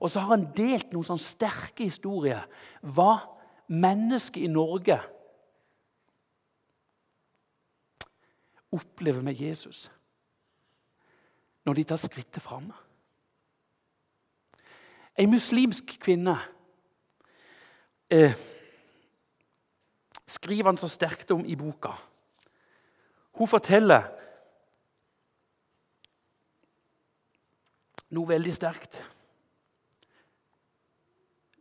Og 0.03 0.11
så 0.11 0.19
har 0.19 0.35
han 0.35 0.49
delt 0.55 0.91
noen 0.91 1.07
sånn 1.07 1.21
sterke 1.21 1.85
historier. 1.87 2.43
Hva 2.83 3.21
mennesket 3.71 4.43
i 4.43 4.51
Norge 4.51 4.99
opplever 8.73 9.23
med 9.23 9.39
Jesus 9.39 9.87
når 11.63 11.77
de 11.79 11.83
tar 11.87 12.01
skrittet 12.01 12.43
fram. 12.43 12.65
Ei 15.15 15.29
muslimsk 15.29 15.93
kvinne 16.01 16.33
eh, 18.11 18.33
skriver 20.25 20.71
han 20.71 20.77
så 20.77 20.87
sterkt 20.87 21.31
om 21.31 21.45
i 21.45 21.55
boka. 21.55 21.93
Hun 23.33 23.49
forteller 23.49 24.09
noe 28.13 28.29
veldig 28.29 28.53
sterkt. 28.53 29.01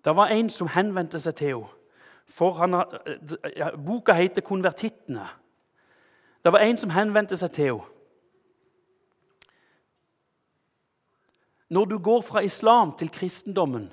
Det 0.05 0.17
var 0.17 0.35
en 0.35 0.51
som 0.51 0.69
henvendte 0.69 1.21
seg 1.23 1.39
til 1.39 1.55
henne. 1.55 1.79
For 2.33 2.57
han, 2.57 2.79
boka 3.85 4.15
heter 4.17 4.41
'Konvertittene'. 4.41 5.29
Det 6.45 6.53
var 6.53 6.59
en 6.59 6.77
som 6.77 6.91
henvendte 6.91 7.37
seg 7.37 7.51
til 7.53 7.65
henne. 7.65 7.89
Når 11.69 11.85
du 11.85 11.99
går 11.99 12.21
fra 12.21 12.41
islam 12.41 12.93
til 12.93 13.09
kristendommen, 13.09 13.93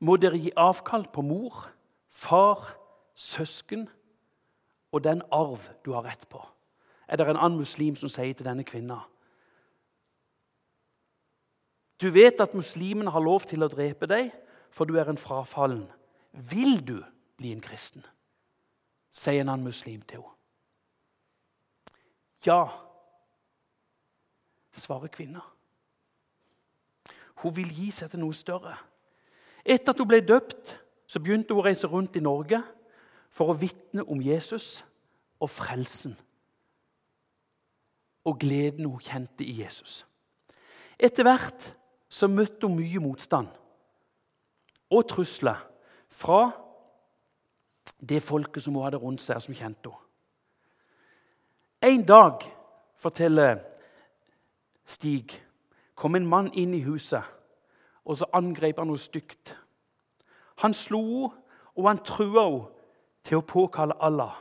må 0.00 0.16
dere 0.16 0.38
gi 0.38 0.50
avkall 0.56 1.04
på 1.12 1.20
mor, 1.20 1.68
far, 2.08 2.76
søsken 3.14 3.88
og 4.92 5.04
den 5.04 5.22
arv 5.32 5.68
du 5.84 5.92
har 5.92 6.04
rett 6.06 6.28
på. 6.28 6.40
Er 7.08 7.16
det 7.16 7.28
en 7.28 7.36
annen 7.36 7.58
muslim 7.58 7.96
som 7.98 8.10
sier 8.10 8.34
til 8.34 8.46
denne 8.46 8.64
kvinna 8.64 9.00
Du 12.00 12.08
vet 12.10 12.40
at 12.40 12.54
muslimene 12.56 13.10
har 13.12 13.20
lov 13.20 13.44
til 13.44 13.60
å 13.60 13.68
drepe 13.68 14.06
deg, 14.08 14.30
for 14.72 14.88
du 14.88 14.94
er 14.96 15.10
en 15.10 15.20
frafallen. 15.20 15.84
Vil 16.32 16.80
du 16.80 17.02
bli 17.36 17.52
en 17.52 17.60
kristen? 17.60 18.06
sier 19.12 19.42
en 19.42 19.50
annen 19.50 19.66
muslim 19.66 20.00
til 20.00 20.22
henne. 20.22 20.36
Ja, 22.46 22.62
svarer 24.72 25.10
kvinna. 25.12 25.42
Hun 27.42 27.52
vil 27.56 27.68
gi 27.68 27.90
seg 27.92 28.12
til 28.12 28.22
noe 28.22 28.32
større. 28.32 28.72
Etter 29.60 29.92
at 29.92 30.00
hun 30.00 30.08
ble 30.08 30.22
døpt, 30.24 30.72
så 31.04 31.20
begynte 31.20 31.52
hun 31.52 31.60
å 31.60 31.66
reise 31.66 31.90
rundt 31.90 32.16
i 32.16 32.24
Norge 32.24 32.62
for 33.30 33.52
å 33.52 33.58
vitne 33.58 34.04
om 34.10 34.20
Jesus 34.22 34.80
og 35.40 35.50
frelsen 35.50 36.16
og 38.24 38.38
gleden 38.40 38.84
hun 38.84 39.00
kjente 39.00 39.46
i 39.46 39.60
Jesus. 39.62 40.04
Etter 41.00 41.24
hvert 41.24 41.70
så 42.10 42.28
møtte 42.28 42.68
hun 42.68 42.76
mye 42.76 43.00
motstand 43.00 43.48
og 44.90 45.06
trusler 45.08 45.62
fra 46.10 46.50
det 48.00 48.20
folket 48.22 48.64
som 48.64 48.74
hun 48.76 48.84
hadde 48.84 49.00
rundt 49.00 49.22
seg, 49.22 49.38
og 49.38 49.44
som 49.44 49.56
kjente 49.56 49.90
henne. 49.90 50.06
En 51.80 52.02
dag, 52.04 52.42
forteller 53.00 53.62
Stig, 54.84 55.32
kom 55.94 56.16
en 56.18 56.26
mann 56.26 56.50
inn 56.58 56.74
i 56.74 56.82
huset, 56.84 57.22
og 58.04 58.18
så 58.18 58.26
angrep 58.36 58.80
han 58.80 58.90
henne 58.90 59.00
stygt. 59.00 59.54
Han 60.64 60.74
slo 60.76 61.04
henne, 61.04 61.36
og 61.78 61.86
han 61.86 62.02
trua 62.04 62.44
henne 62.50 62.79
til 63.24 63.40
å 63.40 63.46
påkalle 63.46 63.98
Allah. 64.00 64.36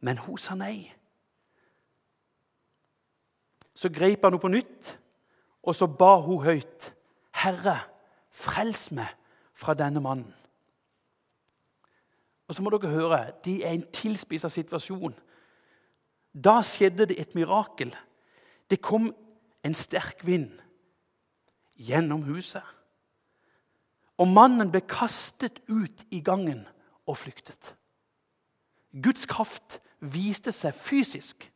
Men 0.00 0.18
hun 0.24 0.38
sa 0.38 0.54
nei. 0.58 0.88
Så 3.74 3.90
grep 3.94 4.24
han 4.24 4.32
henne 4.32 4.42
på 4.42 4.50
nytt, 4.50 4.94
og 5.62 5.76
så 5.76 5.86
ba 5.86 6.16
hun 6.22 6.42
høyt. 6.42 6.92
Herre, 7.38 7.76
frels 8.34 8.88
meg 8.94 9.12
fra 9.54 9.74
denne 9.78 10.02
mannen. 10.02 10.34
Og 12.48 12.56
så 12.56 12.64
må 12.64 12.72
dere 12.72 12.90
høre, 12.90 13.20
De 13.44 13.62
er 13.62 13.74
i 13.74 13.78
en 13.78 13.90
tilspissa 13.92 14.48
situasjon. 14.48 15.14
Da 16.32 16.58
skjedde 16.64 17.06
det 17.10 17.20
et 17.20 17.34
mirakel. 17.36 17.92
Det 18.70 18.80
kom 18.82 19.12
en 19.64 19.74
sterk 19.74 20.24
vind 20.26 20.50
gjennom 21.76 22.24
huset. 22.26 22.64
Og 24.18 24.28
mannen 24.28 24.70
ble 24.72 24.80
kastet 24.80 25.60
ut 25.68 26.04
i 26.10 26.20
gangen 26.24 26.64
og 27.08 27.16
flyktet. 27.16 27.72
Guds 28.92 29.26
kraft 29.28 29.80
viste 30.00 30.52
seg 30.54 30.76
fysisk. 30.76 31.48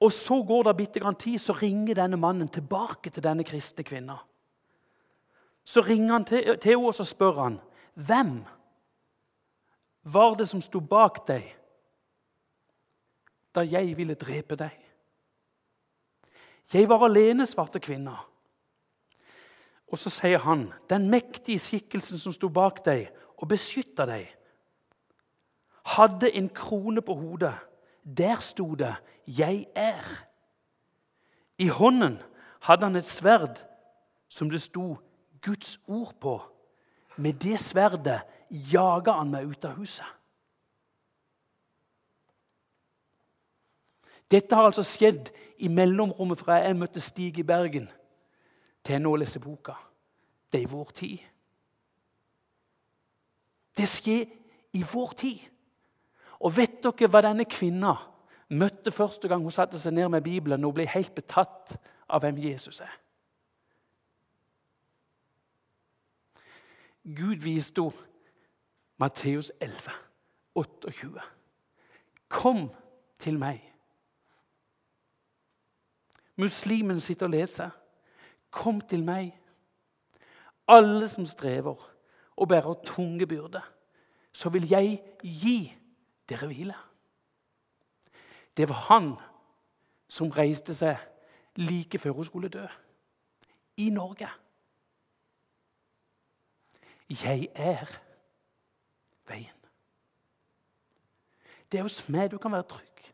Og 0.00 0.12
så 0.12 0.40
går 0.46 0.64
det 0.68 0.76
bitte 0.76 1.00
grann 1.02 1.18
tid, 1.20 1.38
så 1.38 1.52
ringer 1.52 1.98
denne 1.98 2.16
mannen 2.16 2.48
tilbake 2.48 3.12
til 3.12 3.24
denne 3.24 3.44
kristne 3.44 3.84
kvinna. 3.84 4.16
Så 5.64 5.84
ringer 5.84 6.12
han 6.12 6.24
til, 6.24 6.56
henne 6.64 6.86
og 6.88 6.94
så 6.96 7.04
spør 7.04 7.42
han, 7.42 7.60
hvem 7.94 8.40
var 10.08 10.34
det 10.38 10.48
som 10.48 10.62
sto 10.64 10.80
bak 10.80 11.26
deg 11.28 11.44
da 13.54 13.64
jeg 13.66 13.92
ville 13.98 14.14
drepe 14.14 14.56
deg? 14.56 14.72
Jeg 16.70 16.86
var 16.88 17.02
alene, 17.02 17.46
svarte 17.50 17.82
kvinna. 17.82 18.14
Og 19.90 19.98
så 19.98 20.10
sier 20.14 20.38
han, 20.44 20.68
den 20.88 21.08
mektige 21.10 21.58
skikkelsen 21.58 22.20
som 22.22 22.32
sto 22.32 22.48
bak 22.48 22.78
deg 22.86 23.08
og 23.40 23.48
beskytta 23.48 24.06
deg, 24.08 24.28
hadde 25.96 26.30
en 26.36 26.48
krone 26.54 27.02
på 27.02 27.14
hodet. 27.16 27.54
Der 28.04 28.40
sto 28.40 28.74
det 28.74 28.94
'Jeg 29.26 29.66
er'. 29.74 30.24
I 31.58 31.68
hånden 31.68 32.22
hadde 32.60 32.84
han 32.84 32.96
et 32.96 33.04
sverd 33.04 33.66
som 34.28 34.50
det 34.50 34.62
sto 34.62 34.96
Guds 35.40 35.80
ord 35.86 36.14
på. 36.20 36.42
Med 37.16 37.32
det 37.32 37.58
sverdet 37.58 38.22
jaga 38.50 39.12
han 39.12 39.30
meg 39.30 39.46
ut 39.46 39.64
av 39.64 39.76
huset. 39.76 40.06
Dette 44.30 44.54
har 44.54 44.68
altså 44.68 44.82
skjedd 44.86 45.32
i 45.58 45.68
mellomrommet 45.68 46.38
fra 46.38 46.60
jeg 46.62 46.76
møtte 46.78 47.00
Stig 47.02 47.38
i 47.38 47.46
Bergen, 47.46 47.88
til 48.84 48.92
jeg 48.92 49.02
nå 49.02 49.16
leser 49.16 49.42
boka. 49.42 49.74
Det 50.52 50.60
er 50.60 50.68
i 50.68 50.70
vår 50.70 50.92
tid. 50.94 51.18
Det 53.80 53.88
skjer 53.88 54.26
i 54.76 54.84
vår 54.92 55.12
tid. 55.16 55.40
Og 56.44 56.52
vet 56.56 56.80
dere 56.84 57.08
hva 57.08 57.22
denne 57.24 57.46
kvinna 57.48 57.94
møtte 58.52 58.92
første 58.92 59.28
gang 59.28 59.44
hun 59.44 59.54
satte 59.54 59.78
seg 59.80 59.94
ned 59.96 60.10
med 60.12 60.24
Bibelen 60.26 60.66
og 60.68 60.74
ble 60.76 60.88
helt 60.90 61.14
betatt 61.16 61.76
av 62.10 62.20
hvem 62.20 62.40
Jesus 62.42 62.82
er? 62.84 62.92
Gud 67.04 67.40
viste 67.40 67.80
henne 67.80 68.08
Matteus 69.00 69.48
11, 69.64 69.94
28. 70.60 71.22
Kom 72.28 72.66
til 73.16 73.38
meg. 73.40 73.62
Muslimen 76.36 77.00
sitter 77.00 77.30
og 77.30 77.32
leser. 77.32 77.70
Kom 78.52 78.82
til 78.84 79.06
meg, 79.06 79.32
alle 80.68 81.08
som 81.08 81.24
strever 81.24 81.80
og 82.40 82.48
bærer 82.48 82.74
tunge 82.84 83.26
byrder, 83.26 83.72
så 84.32 84.48
vil 84.48 84.68
jeg 84.68 85.02
gi 85.22 85.76
dere 86.28 86.46
hvile. 86.46 86.74
Det 88.56 88.68
var 88.68 88.74
han 88.88 89.14
som 90.08 90.30
reiste 90.30 90.74
seg 90.74 90.96
like 91.60 91.98
før 91.98 92.16
hun 92.16 92.24
skulle 92.24 92.48
dø. 92.48 92.66
I 93.76 93.90
Norge. 93.90 94.28
Jeg 97.10 97.48
er 97.54 98.00
veien. 99.28 99.56
Det 101.72 101.78
er 101.78 101.82
hos 101.82 102.08
meg 102.08 102.30
du 102.30 102.38
kan 102.38 102.52
være 102.52 102.68
trygg. 102.72 103.12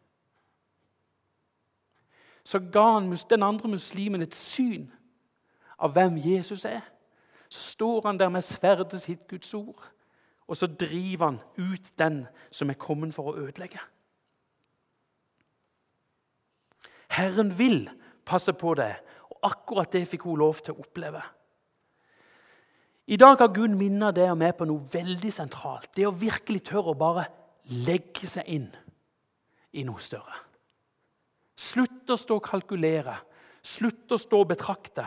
Så 2.45 2.59
ga 2.73 2.93
han 2.99 3.11
den 3.31 3.43
andre 3.43 3.69
muslimen 3.69 4.23
et 4.23 4.35
syn 4.35 4.87
av 5.79 5.93
hvem 5.93 6.17
Jesus 6.23 6.65
er. 6.65 6.85
Så 7.49 7.61
står 7.61 8.09
han 8.09 8.19
der 8.19 8.29
med 8.33 8.45
sverdet 8.45 9.01
sitt, 9.01 9.27
Guds 9.29 9.55
ord, 9.55 9.83
og 10.47 10.57
så 10.57 10.67
driver 10.67 11.31
han 11.31 11.41
ut 11.59 11.93
den 11.99 12.25
som 12.51 12.71
er 12.71 12.79
kommet 12.79 13.15
for 13.15 13.33
å 13.33 13.39
ødelegge. 13.47 13.81
Herren 17.17 17.53
vil 17.59 17.87
passe 18.27 18.53
på 18.53 18.75
deg, 18.79 18.99
og 19.31 19.51
akkurat 19.51 19.93
det 19.93 20.07
fikk 20.11 20.27
hun 20.27 20.41
lov 20.43 20.61
til 20.63 20.75
å 20.75 20.85
oppleve. 20.85 21.23
I 23.07 23.19
dag 23.21 23.39
har 23.39 23.53
Gud 23.55 23.77
minnet 23.79 24.17
deg 24.17 24.33
og 24.33 24.41
meg 24.41 24.57
på 24.59 24.67
noe 24.67 24.83
veldig 24.91 25.31
sentralt. 25.31 25.93
Det 25.95 26.09
å 26.09 26.15
virkelig 26.15 26.65
tørre 26.67 26.91
å 26.91 26.99
bare 26.99 27.29
legge 27.87 28.27
seg 28.31 28.49
inn 28.51 28.67
i 29.79 29.85
noe 29.87 30.03
større. 30.03 30.43
Slutt 31.57 32.11
å 32.11 32.19
stå 32.19 32.41
og 32.41 32.49
kalkulere. 32.49 33.15
Slutt 33.63 34.11
å 34.13 34.19
stå 34.19 34.43
og 34.43 34.51
betrakte. 34.51 35.07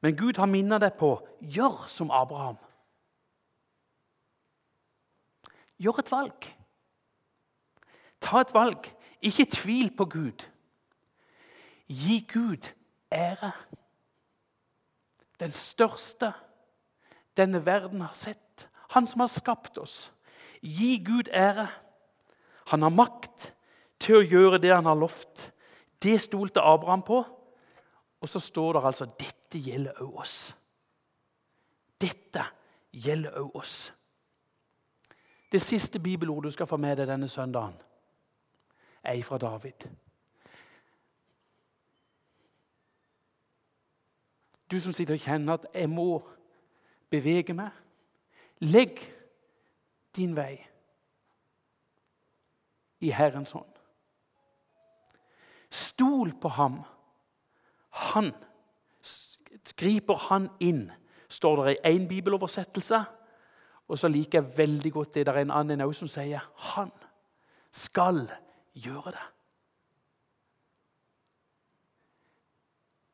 Men 0.00 0.16
Gud 0.16 0.38
har 0.40 0.48
minnet 0.48 0.80
deg 0.80 0.96
på 0.96 1.14
gjør 1.40 1.86
som 1.92 2.10
Abraham. 2.14 2.56
Gjør 5.80 6.00
et 6.02 6.12
valg. 6.12 6.48
Ta 8.20 8.40
et 8.40 8.54
valg. 8.54 8.88
Ikke 9.20 9.48
tvil 9.52 9.90
på 9.96 10.04
Gud. 10.04 10.46
Gi 11.88 12.20
Gud 12.32 12.72
ære. 13.12 13.52
den 15.40 15.52
største 15.52 16.32
denne 17.36 17.66
verden 17.66 18.00
har 18.00 18.14
sett. 18.14 18.68
Han 18.90 19.06
som 19.06 19.20
har 19.20 19.30
skapt 19.32 19.78
oss. 19.78 20.12
Gi 20.60 20.98
Gud 21.04 21.28
ære. 21.32 21.68
Han 22.66 22.82
har 22.82 22.92
makt 22.92 23.54
til 23.98 24.18
å 24.18 24.24
gjøre 24.24 24.60
det 24.60 24.74
han 24.74 24.84
har 24.84 24.98
lovt. 25.00 25.52
Det 26.02 26.20
stolte 26.20 26.60
Abraham 26.60 27.02
på. 27.02 27.24
Og 28.20 28.28
så 28.28 28.38
står 28.38 28.72
det 28.72 28.84
altså 28.84 29.08
dette 29.16 29.39
gjelder 29.58 30.02
òg 30.02 30.20
oss. 30.20 30.56
Dette 32.00 32.44
gjelder 32.92 33.38
òg 33.40 33.56
oss. 33.56 33.92
Det 35.52 35.60
siste 35.60 35.98
bibelordet 35.98 36.50
du 36.50 36.54
skal 36.54 36.66
få 36.66 36.76
med 36.76 36.96
deg 36.96 37.08
denne 37.10 37.28
søndagen, 37.28 37.74
er 39.02 39.22
fra 39.22 39.38
David. 39.38 39.88
Du 44.70 44.78
som 44.80 44.92
sitter 44.92 45.14
og 45.14 45.20
kjenner 45.20 45.54
at 45.54 45.66
'jeg 45.74 45.90
må 45.90 46.22
bevege 47.10 47.52
meg'. 47.52 47.74
Legg 48.60 49.14
din 50.16 50.36
vei 50.36 50.66
i 53.00 53.10
Herrens 53.10 53.50
hånd. 53.50 53.72
Stol 55.70 56.34
på 56.40 56.48
ham. 56.48 56.82
Han 57.90 58.34
griper 59.76 60.14
han 60.28 60.48
inn, 60.60 60.90
står 61.28 61.64
det 61.64 61.74
i 61.76 61.94
én 61.94 62.08
bibeloversettelse. 62.08 63.02
Og 63.88 63.98
så 63.98 64.08
liker 64.08 64.40
jeg 64.40 64.58
veldig 64.58 64.92
godt 64.92 65.14
det 65.14 65.26
der 65.26 65.32
er 65.32 65.46
en 65.46 65.54
annen 65.54 65.80
også 65.80 66.06
som 66.06 66.12
sier 66.12 66.44
han 66.74 66.92
skal 67.70 68.28
gjøre 68.74 69.12
det. 69.14 69.26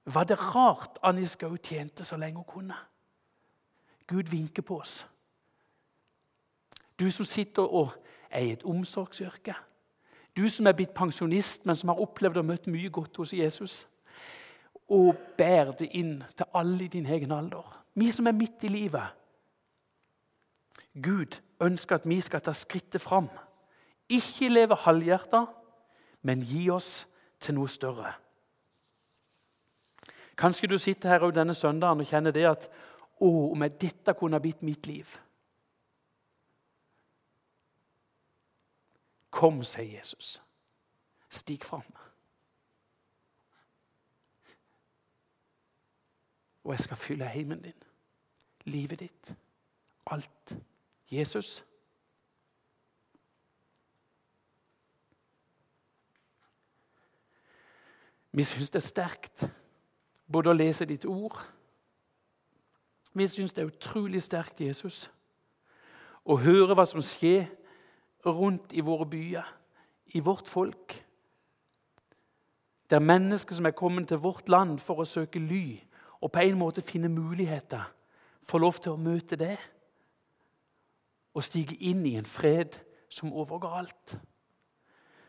Var 0.06 0.24
det 0.24 0.38
rart 0.38 0.98
Annie 1.02 1.26
Skau 1.26 1.56
tjente 1.56 2.04
så 2.04 2.16
lenge 2.16 2.36
hun 2.36 2.44
kunne? 2.44 2.76
Gud 4.06 4.30
vinker 4.30 4.62
på 4.62 4.78
oss. 4.80 5.06
Du 7.00 7.10
som 7.10 7.24
sitter 7.24 7.62
og 7.62 7.92
er 8.30 8.40
i 8.40 8.52
et 8.52 8.64
omsorgsyrke. 8.64 9.54
Du 10.36 10.48
som 10.48 10.66
er 10.66 10.72
blitt 10.72 10.94
pensjonist, 10.94 11.66
men 11.66 11.76
som 11.76 11.88
har 11.88 12.00
opplevd 12.00 12.36
og 12.36 12.44
møtt 12.44 12.66
mye 12.70 12.90
godt 12.90 13.16
hos 13.16 13.32
Jesus. 13.32 13.86
Og 14.88 15.16
bær 15.38 15.72
det 15.78 15.88
inn 15.98 16.20
til 16.36 16.46
alle 16.54 16.84
i 16.84 16.92
din 16.92 17.06
egen 17.06 17.32
alder. 17.32 17.82
Vi 17.94 18.10
som 18.12 18.26
er 18.26 18.36
midt 18.36 18.64
i 18.64 18.70
livet. 18.70 19.14
Gud 21.02 21.40
ønsker 21.60 21.96
at 21.96 22.08
vi 22.08 22.20
skal 22.20 22.40
ta 22.40 22.52
skrittet 22.52 23.02
fram. 23.02 23.28
Ikke 24.08 24.48
leve 24.48 24.76
halvhjerta, 24.76 25.44
men 26.22 26.44
gi 26.46 26.68
oss 26.70 27.06
til 27.40 27.58
noe 27.58 27.68
større. 27.68 28.12
Kanskje 30.36 30.68
du 30.68 30.78
sitter 30.78 31.08
her 31.08 31.30
denne 31.30 31.54
søndagen 31.54 32.00
og 32.00 32.08
kjenner 32.08 32.34
det 32.34 32.44
at 32.48 32.68
å, 33.20 33.28
om 33.52 33.62
jeg 33.64 33.78
dette 33.80 34.14
kunne 34.14 34.36
ha 34.36 34.44
blitt 34.44 34.62
mitt 34.62 34.86
liv. 34.86 35.16
Kom, 39.36 39.62
sier 39.64 39.98
Jesus. 39.98 40.36
Stig 41.28 41.64
fram. 41.64 41.84
Og 46.66 46.72
jeg 46.72 46.80
skal 46.82 46.96
fylle 46.96 47.28
heimen 47.30 47.62
din, 47.62 47.82
livet 48.64 49.00
ditt, 49.00 49.34
alt. 50.06 50.56
Jesus. 51.10 51.64
Vi 58.32 58.44
syns 58.44 58.70
det 58.70 58.82
er 58.82 58.88
sterkt 58.88 59.46
både 60.26 60.50
å 60.50 60.56
lese 60.58 60.84
ditt 60.84 61.06
ord 61.06 61.38
Vi 63.14 63.26
syns 63.30 63.54
det 63.54 63.62
er 63.62 63.70
utrolig 63.70 64.20
sterkt, 64.22 64.60
Jesus, 64.60 65.06
å 66.26 66.34
høre 66.36 66.74
hva 66.74 66.84
som 66.84 67.00
skjer 67.00 67.46
rundt 68.26 68.74
i 68.76 68.82
våre 68.84 69.06
byer, 69.06 69.46
i 70.12 70.20
vårt 70.20 70.50
folk. 70.50 70.98
Det 72.90 72.98
er 72.98 73.06
mennesker 73.06 73.54
som 73.54 73.70
er 73.70 73.78
kommet 73.78 74.10
til 74.10 74.20
vårt 74.20 74.50
land 74.52 74.82
for 74.82 75.00
å 75.00 75.08
søke 75.08 75.40
ly 75.40 75.78
og 76.20 76.32
på 76.32 76.38
en 76.38 76.58
måte 76.58 76.82
finne 76.82 77.08
muligheter, 77.08 77.92
få 78.42 78.58
lov 78.58 78.78
til 78.80 78.92
å 78.94 79.00
møte 79.00 79.36
det 79.36 79.56
og 81.36 81.44
stige 81.44 81.76
inn 81.84 82.06
i 82.06 82.14
en 82.16 82.28
fred 82.28 82.78
som 83.12 83.32
overgår 83.32 83.74
alt. 83.82 84.16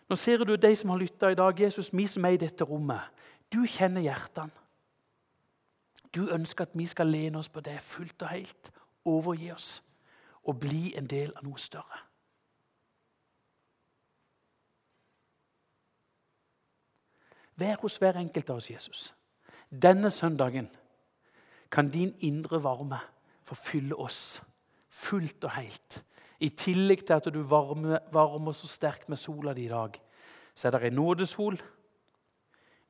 Nå 0.08 0.16
ser 0.16 0.44
du 0.44 0.56
de 0.56 0.76
som 0.76 0.90
har 0.90 1.02
lytta 1.02 1.32
i 1.32 1.36
dag. 1.36 1.60
Jesus, 1.60 1.92
vi 1.94 2.08
som 2.08 2.26
er 2.26 2.38
i 2.38 2.40
dette 2.40 2.64
rommet. 2.64 3.02
Du 3.54 3.66
kjenner 3.66 4.02
hjertene. 4.02 4.52
Du 6.16 6.30
ønsker 6.32 6.64
at 6.64 6.78
vi 6.78 6.86
skal 6.86 7.08
lene 7.08 7.38
oss 7.38 7.50
på 7.50 7.60
det 7.62 7.82
fullt 7.82 8.22
og 8.22 8.30
helt, 8.30 8.72
overgi 9.06 9.52
oss 9.52 9.84
og 10.48 10.60
bli 10.60 10.94
en 10.96 11.08
del 11.08 11.34
av 11.36 11.44
noe 11.44 11.60
større. 11.60 12.00
Vær 17.58 17.76
hos 17.82 17.98
hver 17.98 18.16
enkelt 18.22 18.50
av 18.50 18.62
oss, 18.62 18.72
Jesus. 18.72 19.17
Denne 19.72 20.10
søndagen 20.10 20.70
kan 21.72 21.90
din 21.90 22.16
indre 22.20 22.64
varme 22.64 23.00
forfylle 23.44 23.96
oss 23.96 24.42
fullt 24.90 25.44
og 25.44 25.52
helt. 25.52 26.04
I 26.40 26.50
tillegg 26.50 27.06
til 27.06 27.14
at 27.14 27.28
du 27.34 27.42
varmer, 27.44 28.00
varmer 28.14 28.52
så 28.56 28.68
sterkt 28.68 29.10
med 29.10 29.18
sola 29.18 29.54
di 29.54 29.66
i 29.66 29.72
dag, 29.72 29.98
så 30.56 30.68
er 30.68 30.72
det 30.72 30.88
en 30.88 30.94
nådesol 30.94 31.58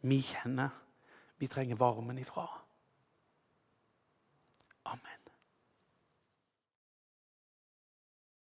vi 0.02 0.22
kjenner 0.22 0.70
vi 1.38 1.48
trenger 1.48 1.76
varmen 1.76 2.18
ifra. 2.18 2.48